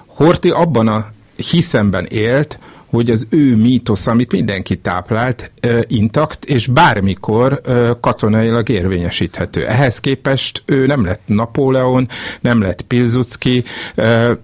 [0.07, 2.59] Horti abban a hiszemben élt,
[2.93, 5.53] hogy az ő mítosz, amit mindenki táplált,
[5.87, 7.61] intakt, és bármikor
[8.01, 9.67] katonailag érvényesíthető.
[9.67, 12.09] Ehhez képest ő nem lett Napóleon,
[12.41, 13.65] nem lett Pilzucki,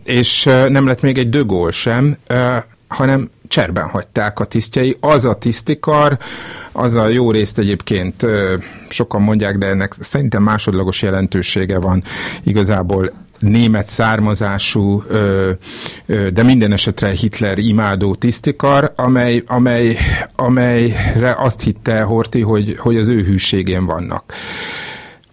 [0.04, 2.16] és nem lett még egy Dögol sem,
[2.88, 4.96] hanem cserben hagyták a tisztjei.
[5.00, 6.18] Az a tisztikar,
[6.72, 8.26] az a jó részt egyébként
[8.88, 12.02] sokan mondják, de ennek szerintem másodlagos jelentősége van
[12.42, 15.02] igazából német származású,
[16.06, 19.96] de minden esetre Hitler imádó tisztikar, amely, amely,
[20.36, 24.32] amelyre azt hitte Horti, hogy, hogy az ő hűségén vannak.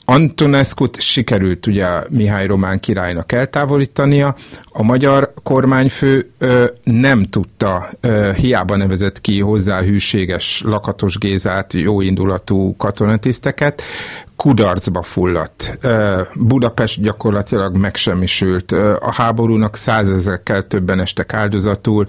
[0.05, 4.35] Antonescu-t sikerült ugye Mihály Román királynak eltávolítania,
[4.71, 12.75] a magyar kormányfő ö, nem tudta, ö, hiába nevezett ki hozzá hűséges Lakatos Gézát, jóindulatú
[12.77, 13.81] katonatiszteket,
[14.35, 15.77] kudarcba fulladt.
[16.35, 18.71] Budapest gyakorlatilag megsemmisült.
[18.99, 22.05] A háborúnak százezekkel többen estek áldozatul.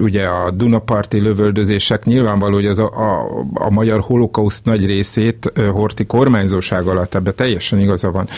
[0.00, 6.06] Ugye a Dunaparti lövöldözések nyilvánvaló, hogy az a, a, a magyar holokauszt nagy részét Horti
[6.06, 8.28] kormányzóság alatt, ebbe teljesen igaza van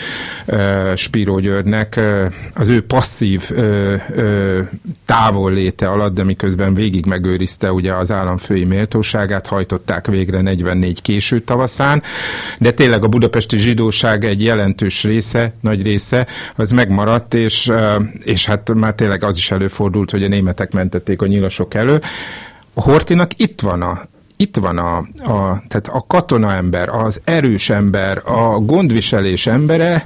[0.95, 1.99] Spíró Györgynek,
[2.53, 3.51] az ő passzív
[5.05, 12.03] távolléte alatt, de miközben végig megőrizte ugye az államfői méltóságát, hajtották végre 44 késő tavaszán,
[12.59, 17.71] de tényleg a budapesti zsidóság egy jelentős része, nagy része, az megmaradt, és,
[18.23, 22.01] és hát már tényleg az is előfordult, hogy a németek mentették a nyilasok elő.
[22.73, 24.01] A Hortinak itt van a,
[24.37, 30.05] itt van a, a, tehát a katona ember, az erős ember, a gondviselés embere,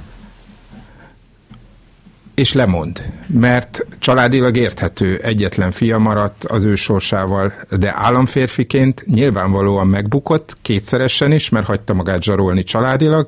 [2.36, 10.56] és lemond, mert családilag érthető, egyetlen fia maradt az ő sorsával, de államférfiként nyilvánvalóan megbukott,
[10.62, 13.26] kétszeresen is, mert hagyta magát zsarolni családilag,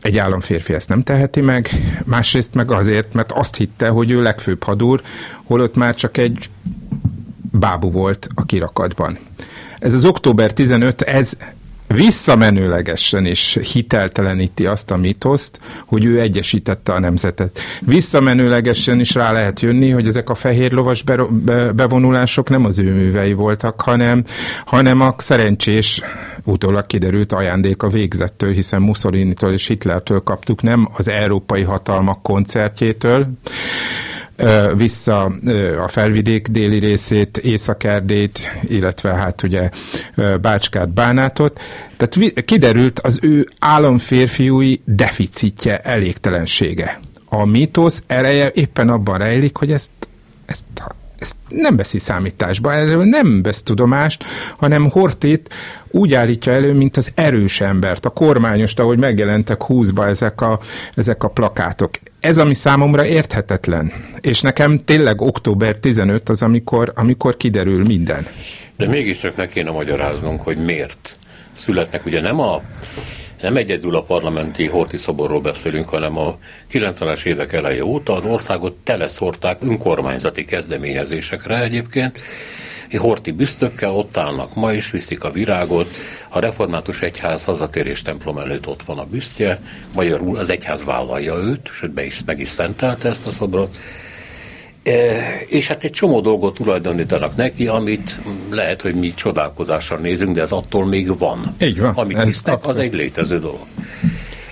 [0.00, 1.70] egy államférfi ezt nem teheti meg,
[2.04, 5.02] másrészt meg azért, mert azt hitte, hogy ő legfőbb hadúr,
[5.44, 6.50] holott már csak egy
[7.50, 9.18] bábú volt a kirakatban.
[9.78, 11.36] Ez az október 15, ez
[11.88, 17.60] visszamenőlegesen is hitelteleníti azt a mitoszt, hogy ő egyesítette a nemzetet.
[17.80, 21.04] Visszamenőlegesen is rá lehet jönni, hogy ezek a fehér lovas
[21.74, 24.24] bevonulások nem az ő művei voltak, hanem,
[24.64, 26.00] hanem a szerencsés,
[26.44, 33.28] utólag kiderült ajándék a végzettől, hiszen Mussolini-től és Hitlertől kaptuk, nem az európai hatalmak koncertjétől,
[34.74, 35.24] vissza
[35.84, 39.70] a felvidék déli részét, Északerdét, illetve hát ugye
[40.40, 41.60] Bácskát, Bánátot.
[41.96, 47.00] Tehát kiderült az ő államférfiúi deficitje, elégtelensége.
[47.28, 49.90] A mítosz ereje éppen abban rejlik, hogy ezt,
[50.46, 50.64] ezt
[51.18, 54.24] ezt nem veszi számításba, erről nem vesz tudomást,
[54.56, 55.54] hanem Hortét
[55.90, 60.60] úgy állítja elő, mint az erős embert, a kormányost, ahogy megjelentek húzba ezek a,
[60.94, 61.90] ezek a plakátok.
[62.20, 63.92] Ez, ami számomra érthetetlen.
[64.20, 68.26] És nekem tényleg október 15 az, amikor, amikor kiderül minden.
[68.76, 71.18] De mégiscsak meg kéne magyaráznunk, hogy miért
[71.52, 72.06] születnek.
[72.06, 72.62] Ugye nem a
[73.40, 76.38] nem egyedül a parlamenti Horti szoborról beszélünk, hanem a
[76.72, 82.18] 90-es évek eleje óta az országot teleszorták önkormányzati kezdeményezésekre egyébként,
[82.94, 85.94] Horti büsztökkel ott állnak ma is, viszik a virágot,
[86.28, 89.60] a református egyház hazatérés templom előtt ott van a büsztje,
[89.92, 93.76] magyarul az egyház vállalja őt, sőt be is, meg is szentelte ezt a szobrot,
[95.46, 98.16] és hát egy csomó dolgot tulajdonítanak neki, amit
[98.50, 101.54] lehet, hogy mi csodálkozással nézünk, de ez attól még van.
[101.60, 101.94] Így van.
[101.94, 103.66] Amit hisznek, az egy létező dolog.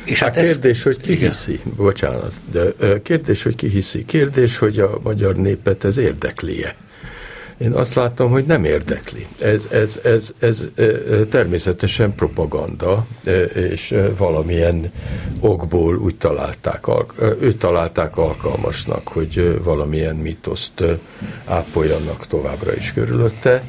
[0.04, 1.30] És hát, hát kérdés, hogy ki igen.
[1.30, 2.62] hiszi, bocsánat, de
[3.02, 6.74] kérdés, hogy ki hiszi, kérdés, hogy a magyar népet ez érdekli-e.
[7.58, 9.26] Én azt látom, hogy nem érdekli.
[9.40, 10.68] Ez, ez, ez, ez
[11.30, 13.06] természetesen propaganda,
[13.54, 14.92] és valamilyen
[15.40, 16.86] okból úgy találták,
[17.40, 20.84] őt találták alkalmasnak, hogy valamilyen mitoszt
[21.44, 23.62] ápoljanak továbbra is körülötte.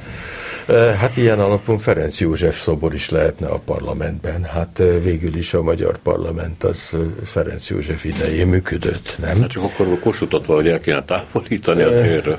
[0.74, 4.44] Hát ilyen alapon Ferenc József szobor is lehetne a parlamentben.
[4.44, 9.42] Hát végül is a magyar parlament az Ferenc József idején működött, nem?
[9.42, 12.38] Hát csak akkor a kosutot valahogy el kéne távolítani a térről.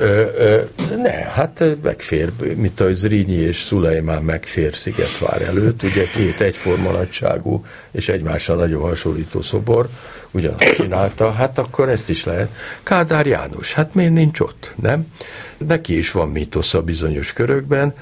[1.02, 7.64] Ne, hát megfér, mint a Zrínyi és Szulajmán megfér Szigetvár előtt, ugye két egyforma nagyságú
[7.90, 9.88] és egymásra nagyon hasonlító szobor,
[10.30, 12.50] ugyanazt csinálta, hát akkor ezt is lehet.
[12.82, 15.06] Kádár János, hát miért nincs ott, nem?
[15.56, 16.28] Neki is van
[16.74, 17.94] a bizonyos körökben,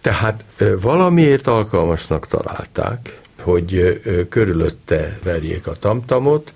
[0.00, 0.44] tehát
[0.80, 6.52] valamiért alkalmasnak találták, hogy körülötte verjék a tamtamot,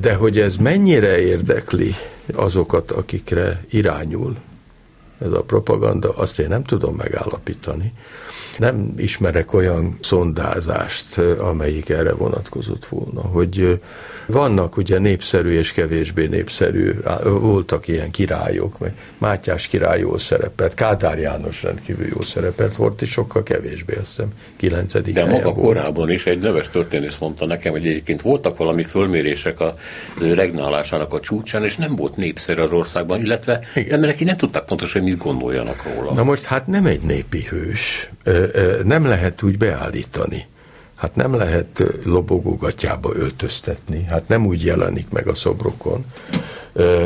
[0.00, 1.94] de hogy ez mennyire érdekli
[2.34, 4.36] azokat, akikre irányul
[5.18, 7.92] ez a propaganda, azt én nem tudom megállapítani.
[8.58, 13.80] Nem ismerek olyan szondázást, amelyik erre vonatkozott volna, hogy
[14.26, 16.94] vannak ugye népszerű és kevésbé népszerű,
[17.24, 23.10] voltak ilyen királyok, meg Mátyás király jól szerepelt, Kádár János rendkívül jól szerepelt, volt is
[23.10, 25.66] sokkal kevésbé, azt hiszem, kilencedik De maga volt.
[25.66, 29.60] korábban is egy neves történész mondta nekem, hogy egyébként voltak valami fölmérések
[30.20, 33.92] ő regnálásának a csúcsán, és nem volt népszerű az országban, illetve Igen.
[33.92, 36.12] emberek nem tudták pontosan, mit gondoljanak róla.
[36.12, 38.10] Na most hát nem egy népi hős,
[38.84, 40.46] nem lehet úgy beállítani
[40.96, 46.04] hát nem lehet lobogógatjába öltöztetni, hát nem úgy jelenik meg a szobrokon,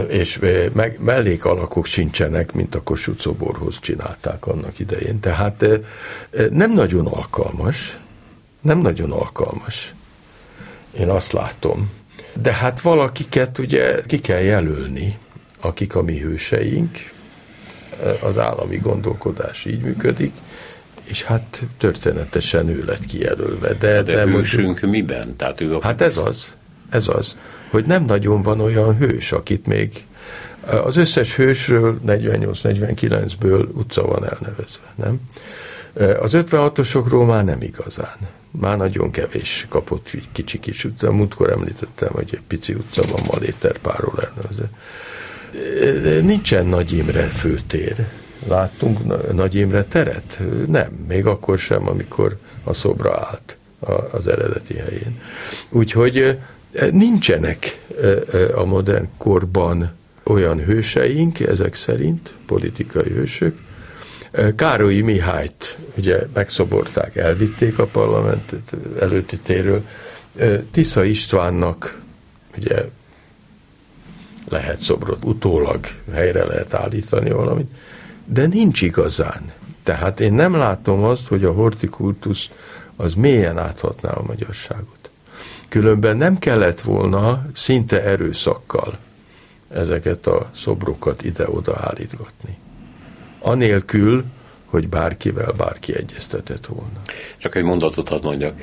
[0.09, 0.39] és
[0.73, 5.21] meg mellékalakok sincsenek, mint a Kossuth szoborhoz csinálták annak idején.
[5.21, 5.65] Tehát
[6.51, 7.99] nem nagyon alkalmas,
[8.61, 9.95] nem nagyon alkalmas.
[10.99, 11.91] Én azt látom.
[12.43, 15.19] De hát valakiket ugye ki kell jelölni,
[15.61, 16.99] akik a mi hőseink,
[18.23, 20.33] az állami gondolkodás így működik,
[21.05, 23.75] és hát történetesen ő lett kijelölve.
[23.75, 25.37] De, de, de hősünk miben?
[25.37, 26.55] Tehát ő hát ez az,
[26.91, 27.37] ez az,
[27.71, 30.05] hogy nem nagyon van olyan hős, akit még
[30.67, 35.21] az összes hősről 48-49-ből utca van elnevezve, nem?
[36.21, 38.17] Az 56-osokról már nem igazán.
[38.51, 41.13] Már nagyon kevés kapott kicsi kis utca.
[41.13, 44.71] Múltkor említettem, hogy egy pici utca van Maléterpáról elnevezve.
[46.23, 48.07] Nincsen Nagy Imre főtér
[48.49, 50.41] láttunk Nagy Imre teret?
[50.67, 53.57] Nem, még akkor sem, amikor a szobra állt
[54.11, 55.21] az eredeti helyén.
[55.69, 56.39] Úgyhogy
[56.91, 57.81] nincsenek
[58.55, 59.93] a modern korban
[60.23, 63.59] olyan hőseink, ezek szerint, politikai hősök.
[64.57, 68.53] Károlyi Mihályt ugye megszoborták, elvitték a parlament
[69.01, 69.85] előtti téről.
[70.71, 72.01] Tisza Istvánnak
[72.59, 72.85] ugye
[74.49, 77.71] lehet szobrot utólag helyre lehet állítani valamit
[78.33, 79.53] de nincs igazán.
[79.83, 82.49] Tehát én nem látom azt, hogy a hortikultusz
[82.97, 85.11] az mélyen áthatná a magyarságot.
[85.69, 88.99] Különben nem kellett volna szinte erőszakkal
[89.69, 92.59] ezeket a szobrokat ide-oda állítgatni.
[93.39, 94.25] Anélkül,
[94.65, 97.01] hogy bárkivel bárki egyeztetett volna.
[97.37, 98.61] Csak egy mondatot hadd mondjak.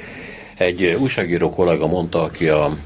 [0.55, 2.77] Egy újságíró kollega mondta, aki a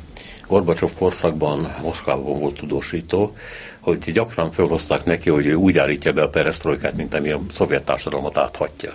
[0.51, 3.35] Gorbacsov korszakban Moszkvában volt tudósító,
[3.79, 7.83] hogy gyakran felhozták neki, hogy ő úgy állítja be a perestroikát, mint ami a szovjet
[7.83, 8.93] társadalmat áthatja.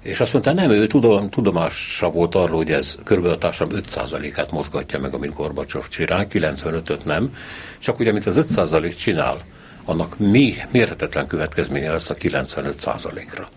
[0.00, 3.24] És azt mondta, nem, ő tudom, tudomása volt arról, hogy ez kb.
[3.24, 7.36] a társadalom 5%-át mozgatja meg, amit Gorbacsov csinál, 95-öt nem,
[7.78, 9.44] csak ugye, amit az 5% csinál,
[9.84, 13.48] annak mi mérhetetlen következménye lesz a 95%-ra.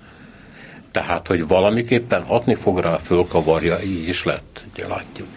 [0.92, 5.28] Tehát, hogy valamiképpen hatni fog rá, fölkavarja, így is lett, ugye látjuk.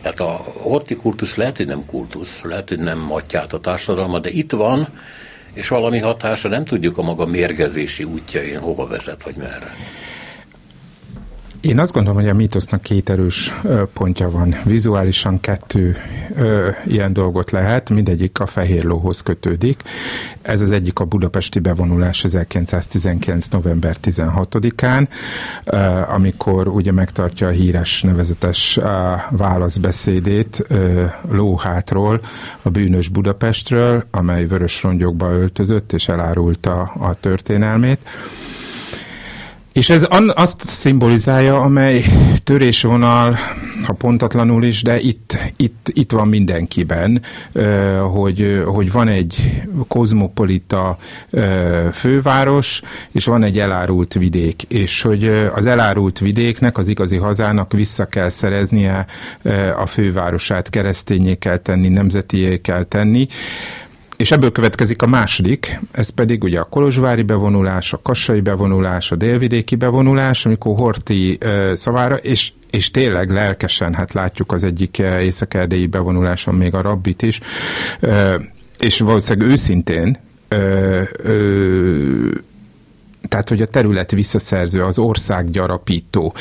[0.00, 0.30] Tehát a
[0.62, 4.88] hortikultusz lehet, hogy nem kultusz, lehet, hogy nem matját a társadalma, de itt van,
[5.52, 9.74] és valami hatása, nem tudjuk a maga mérgezési útjain hova vezet, vagy merre.
[11.68, 13.52] Én azt gondolom, hogy a mítosznak két erős
[13.92, 14.54] pontja van.
[14.64, 15.96] Vizuálisan kettő
[16.36, 19.82] ö, ilyen dolgot lehet, mindegyik a fehér lóhoz kötődik.
[20.42, 23.46] Ez az egyik a budapesti bevonulás 1919.
[23.48, 25.08] november 16-án,
[25.64, 25.76] ö,
[26.08, 28.88] amikor ugye megtartja a híres nevezetes ö,
[29.30, 32.20] válaszbeszédét ö, lóhátról,
[32.62, 38.00] a bűnös Budapestről, amely vörös rongyokba öltözött és elárulta a történelmét
[39.78, 42.04] És ez azt szimbolizálja, amely
[42.44, 43.38] törésvonal,
[43.86, 47.22] ha pontatlanul is, de itt, itt, itt van mindenkiben,
[48.12, 50.96] hogy, hogy van egy kozmopolita
[51.92, 58.04] főváros, és van egy elárult vidék, és hogy az elárult vidéknek, az igazi hazának vissza
[58.04, 59.06] kell szereznie
[59.76, 63.26] a fővárosát, keresztényé kell tenni, nemzetié kell tenni,
[64.18, 69.16] és ebből következik a második, ez pedig ugye a kolozsvári bevonulás, a kassai bevonulás, a
[69.16, 75.66] délvidéki bevonulás, amikor Horti uh, szavára, és és tényleg lelkesen, hát látjuk az egyik észak
[75.90, 77.40] bevonuláson még a rabbit is,
[78.00, 78.34] uh,
[78.78, 80.16] és valószínűleg őszintén
[80.50, 82.32] uh, uh,
[83.28, 86.34] tehát, hogy a terület visszaszerző, az ország gyarapító.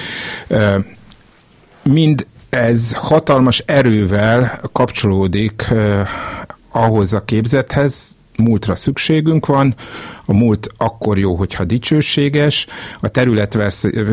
[1.84, 5.68] Mind ez hatalmas erővel kapcsolódik
[6.78, 9.76] ahhoz a képzethez múltra szükségünk van,
[10.30, 12.68] a múlt akkor jó, hogyha dicsőséges,
[13.00, 13.58] a terület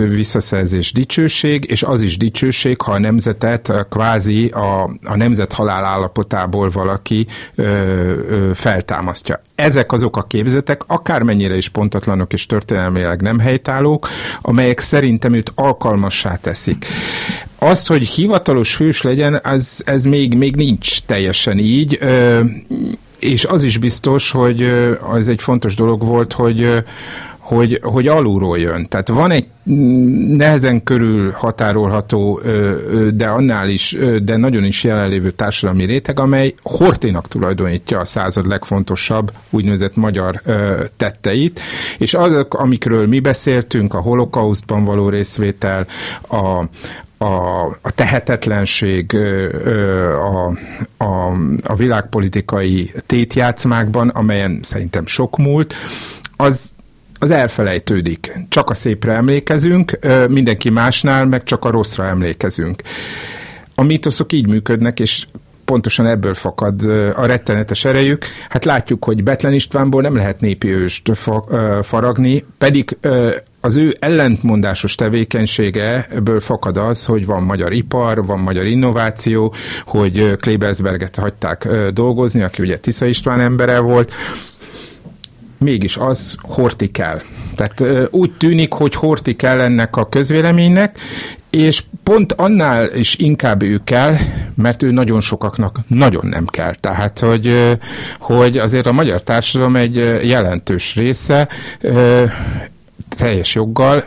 [0.09, 6.71] visszaszerzés dicsőség, és az is dicsőség, ha a nemzetet kvázi a, a nemzet halál állapotából
[6.71, 9.41] valaki ö, ö, feltámasztja.
[9.55, 14.09] Ezek azok a képzetek, akármennyire is pontatlanok és történelmileg nem helytállók,
[14.41, 16.87] amelyek szerintem őt alkalmassá teszik.
[17.59, 21.99] Azt, hogy hivatalos hős legyen, az, ez még, még nincs teljesen így.
[22.01, 22.41] Ö,
[23.25, 26.85] és az is biztos, hogy az egy fontos dolog volt, hogy
[27.45, 28.89] hogy, hogy alulról jön.
[28.89, 32.41] Tehát van egy mm, nehezen körül határolható,
[33.15, 39.33] de annál is, de nagyon is jelenlévő társadalmi réteg, amely Horténak tulajdonítja a század legfontosabb
[39.51, 40.43] úgynevezett magyar
[40.97, 41.61] tetteit,
[41.99, 45.87] és azok, amikről mi beszéltünk, a holokausztban való részvétel,
[46.29, 46.65] a,
[47.19, 50.47] a, a tehetetlenség a,
[51.05, 55.75] a, a világpolitikai tétjátszmákban, amelyen szerintem sok múlt,
[56.37, 56.73] az,
[57.19, 58.39] az elfelejtődik.
[58.49, 59.99] Csak a szépre emlékezünk,
[60.29, 62.83] mindenki másnál meg csak a rosszra emlékezünk.
[63.75, 65.27] A mítoszok így működnek, és
[65.65, 66.83] pontosan ebből fakad
[67.15, 68.25] a rettenetes erejük.
[68.49, 71.11] Hát látjuk, hogy Betlen Istvánból nem lehet népi őst
[71.83, 72.99] faragni, pedig
[73.65, 79.55] az ő ellentmondásos tevékenysége ebből fakad az, hogy van magyar ipar, van magyar innováció,
[79.87, 84.13] hogy Klebersberget hagyták dolgozni, aki ugye Tisza István embere volt,
[85.59, 87.21] mégis az horti kell.
[87.57, 90.99] Tehát úgy tűnik, hogy horti kell ennek a közvéleménynek,
[91.51, 94.17] és pont annál is inkább ő kell,
[94.55, 96.75] mert ő nagyon sokaknak nagyon nem kell.
[96.75, 97.77] Tehát, hogy,
[98.19, 101.49] hogy azért a magyar társadalom egy jelentős része
[103.15, 104.05] teljes joggal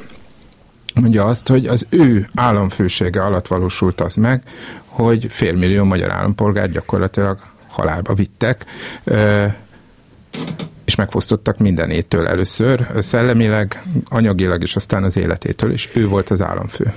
[0.93, 4.43] mondja azt, hogy az ő államfősége alatt valósult az meg,
[4.85, 8.65] hogy félmillió magyar állampolgár gyakorlatilag halálba vittek,
[10.85, 16.93] és megfosztottak mindenétől először, szellemileg, anyagilag, és aztán az életétől, és ő volt az államfő.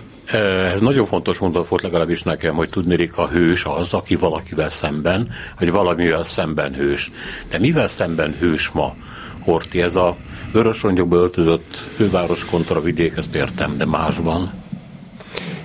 [0.72, 5.28] Ez nagyon fontos mondat volt legalábbis nekem, hogy tudnék a hős az, aki valakivel szemben,
[5.58, 7.10] vagy valamivel szemben hős.
[7.48, 8.94] De mivel szemben hős ma
[9.40, 9.82] Horti?
[9.82, 10.16] Ez a
[10.52, 14.52] vörösrongyokba öltözött főváros kontra vidék, ezt értem, de másban.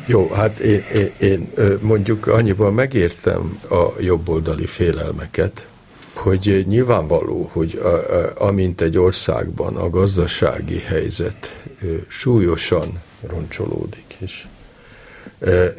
[0.05, 5.65] Jó, hát én, én, én mondjuk annyiban megértem a jobboldali félelmeket,
[6.13, 11.63] hogy nyilvánvaló, hogy a, a, amint egy országban a gazdasági helyzet
[12.07, 14.45] súlyosan roncsolódik, és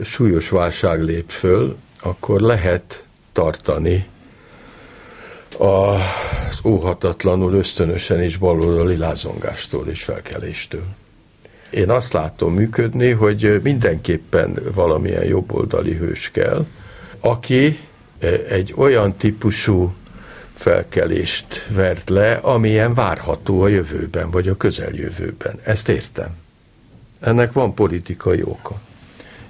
[0.04, 3.02] súlyos válság lép föl, akkor lehet
[3.32, 4.06] tartani
[5.58, 6.00] az
[6.64, 10.84] óhatatlanul ösztönösen és baloldali lázongástól és felkeléstől.
[11.70, 16.66] Én azt látom működni, hogy mindenképpen valamilyen jobboldali hős kell,
[17.20, 17.78] aki
[18.48, 19.94] egy olyan típusú
[20.54, 25.58] felkelést vert le, amilyen várható a jövőben, vagy a közeljövőben.
[25.62, 26.28] Ezt értem.
[27.20, 28.80] Ennek van politikai oka.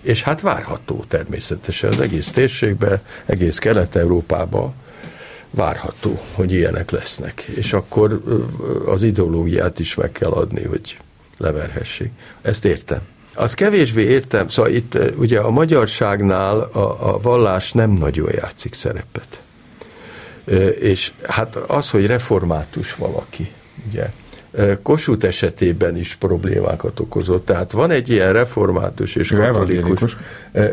[0.00, 4.74] És hát várható természetesen az egész térségben, egész Kelet-Európában
[5.50, 7.40] várható, hogy ilyenek lesznek.
[7.42, 8.22] És akkor
[8.86, 10.96] az ideológiát is meg kell adni, hogy
[11.36, 12.10] leverhessék.
[12.42, 13.00] Ezt értem.
[13.34, 19.40] Az kevésbé értem, szóval itt ugye a magyarságnál a, a vallás nem nagyon játszik szerepet.
[20.80, 23.52] És hát az, hogy református valaki,
[23.88, 24.12] ugye,
[24.82, 27.46] Kossuth esetében is problémákat okozott.
[27.46, 30.16] Tehát van egy ilyen református és katolikus,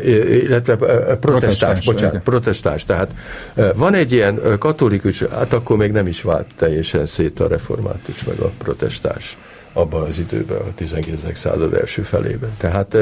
[0.04, 2.84] illetve protestáns, protestáns bocsánat, protestáns.
[2.84, 3.14] Tehát
[3.74, 8.38] van egy ilyen katolikus, hát akkor még nem is vált teljesen szét a református meg
[8.38, 9.36] a protestáns
[9.72, 11.38] abban az időben, a 19.
[11.38, 12.50] század első felében.
[12.56, 12.96] Tehát,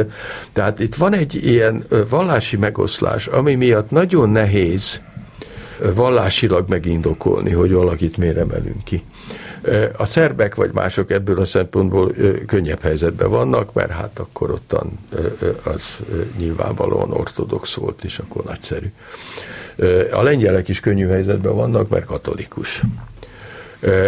[0.52, 5.00] tehát itt van egy ilyen vallási megoszlás, ami miatt nagyon nehéz
[5.94, 9.02] vallásilag megindokolni, hogy valakit miért emelünk ki.
[9.96, 12.14] A szerbek vagy mások ebből a szempontból
[12.46, 14.98] könnyebb helyzetben vannak, mert hát akkor ottan
[15.62, 15.98] az
[16.36, 18.92] nyilvánvalóan ortodox volt, és akkor nagyszerű.
[20.12, 22.82] A lengyelek is könnyű helyzetben vannak, mert katolikus.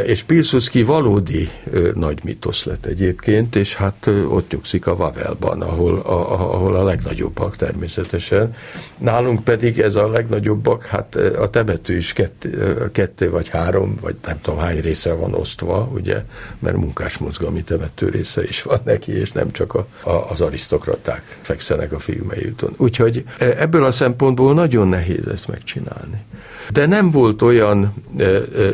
[0.05, 1.51] És Pilsudski valódi
[1.95, 7.57] nagy mitosz lett egyébként, és hát ott nyugszik a Vavelban, ahol a, ahol a legnagyobbak
[7.57, 8.55] természetesen.
[8.99, 14.41] Nálunk pedig ez a legnagyobbak, hát a temető is kettő, kettő vagy három, vagy nem
[14.41, 16.25] tudom hány része van osztva, ugye,
[16.59, 21.93] mert munkásmozgalmi temető része is van neki, és nem csak a, a, az arisztokraták fekszenek
[21.93, 22.75] a fiumei úton.
[22.77, 26.25] Úgyhogy ebből a szempontból nagyon nehéz ezt megcsinálni.
[26.73, 27.95] De nem volt olyan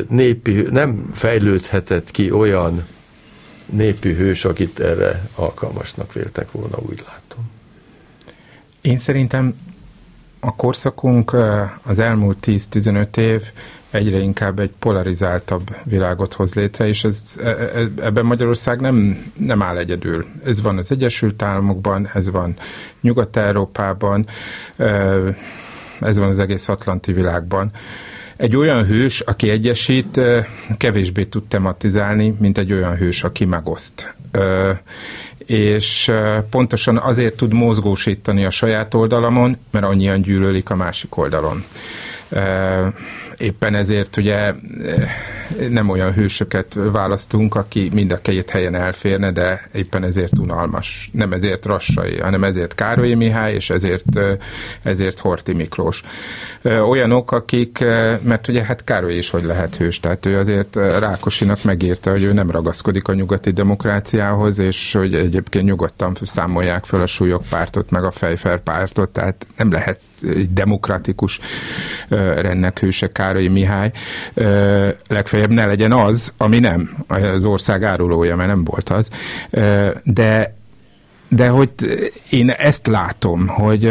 [0.07, 2.85] népi, nem fejlődhetett ki olyan
[3.65, 7.49] népi hős, akit erre alkalmasnak véltek volna, úgy látom.
[8.81, 9.55] Én szerintem
[10.39, 11.35] a korszakunk
[11.83, 13.41] az elmúlt 10-15 év
[13.91, 19.61] egyre inkább egy polarizáltabb világot hoz létre, és ez, e, e, ebben Magyarország nem, nem
[19.61, 20.25] áll egyedül.
[20.45, 22.55] Ez van az Egyesült Államokban, ez van
[23.01, 24.27] Nyugat-Európában,
[26.01, 27.71] ez van az egész atlanti világban.
[28.37, 30.21] Egy olyan hős, aki egyesít,
[30.77, 34.15] kevésbé tud tematizálni, mint egy olyan hős, aki megoszt.
[35.45, 36.11] És
[36.49, 41.63] pontosan azért tud mozgósítani a saját oldalamon, mert annyian gyűlölik a másik oldalon
[43.41, 44.55] éppen ezért ugye eh,
[45.69, 51.09] nem olyan hősöket választunk, aki mind a két helyen elférne, de éppen ezért unalmas.
[51.13, 54.37] Nem ezért Rassai, hanem ezért Károly Mihály, és ezért, eh,
[54.83, 56.01] ezért Horti Miklós.
[56.61, 57.79] Eh, olyanok, akik,
[58.21, 62.33] mert ugye hát Károly is hogy lehet hős, tehát ő azért Rákosinak megírta, hogy ő
[62.33, 68.03] nem ragaszkodik a nyugati demokráciához, és hogy egyébként nyugodtan számolják fel a súlyok pártot, meg
[68.03, 69.99] a fejfer pártot, tehát nem lehet
[70.49, 71.39] demokratikus
[72.35, 73.91] rendnek hőse Károly Mihály,
[75.07, 79.09] legfeljebb ne legyen az, ami nem az ország árulója, mert nem volt az,
[80.03, 80.59] de
[81.35, 81.69] de hogy
[82.29, 83.89] én ezt látom, hogy,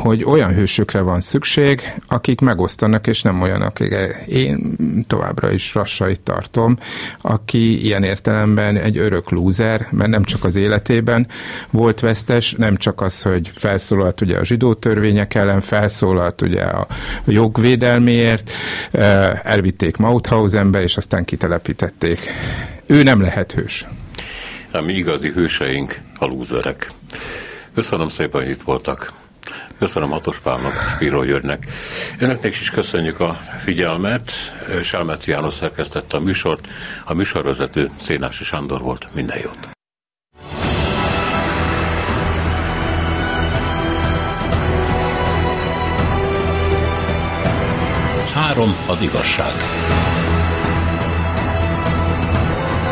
[0.00, 3.94] hogy olyan hősökre van szükség, akik megosztanak, és nem olyan, akik
[4.26, 4.76] én
[5.06, 6.78] továbbra is rassait tartom,
[7.20, 11.26] aki ilyen értelemben egy örök lúzer, mert nem csak az életében
[11.70, 16.86] volt vesztes, nem csak az, hogy felszólalt ugye a zsidó törvények ellen, felszólalt ugye a
[17.24, 18.50] jogvédelméért,
[19.42, 22.20] elvitték Mauthausenbe, és aztán kitelepítették.
[22.86, 23.86] Ő nem lehet hős
[24.80, 26.90] mi igazi hőseink a lúzerek.
[27.74, 29.12] Köszönöm szépen, hogy itt voltak.
[29.78, 31.66] Köszönöm Hatos Pálnak, Spíró Györgynek.
[32.18, 34.32] Önöknek is köszönjük a figyelmet.
[34.82, 36.68] Selmeci János szerkesztette a műsort.
[37.04, 39.08] A műsorvezető Szénási Sándor volt.
[39.14, 39.70] Minden jót!
[48.34, 49.52] Három az igazság.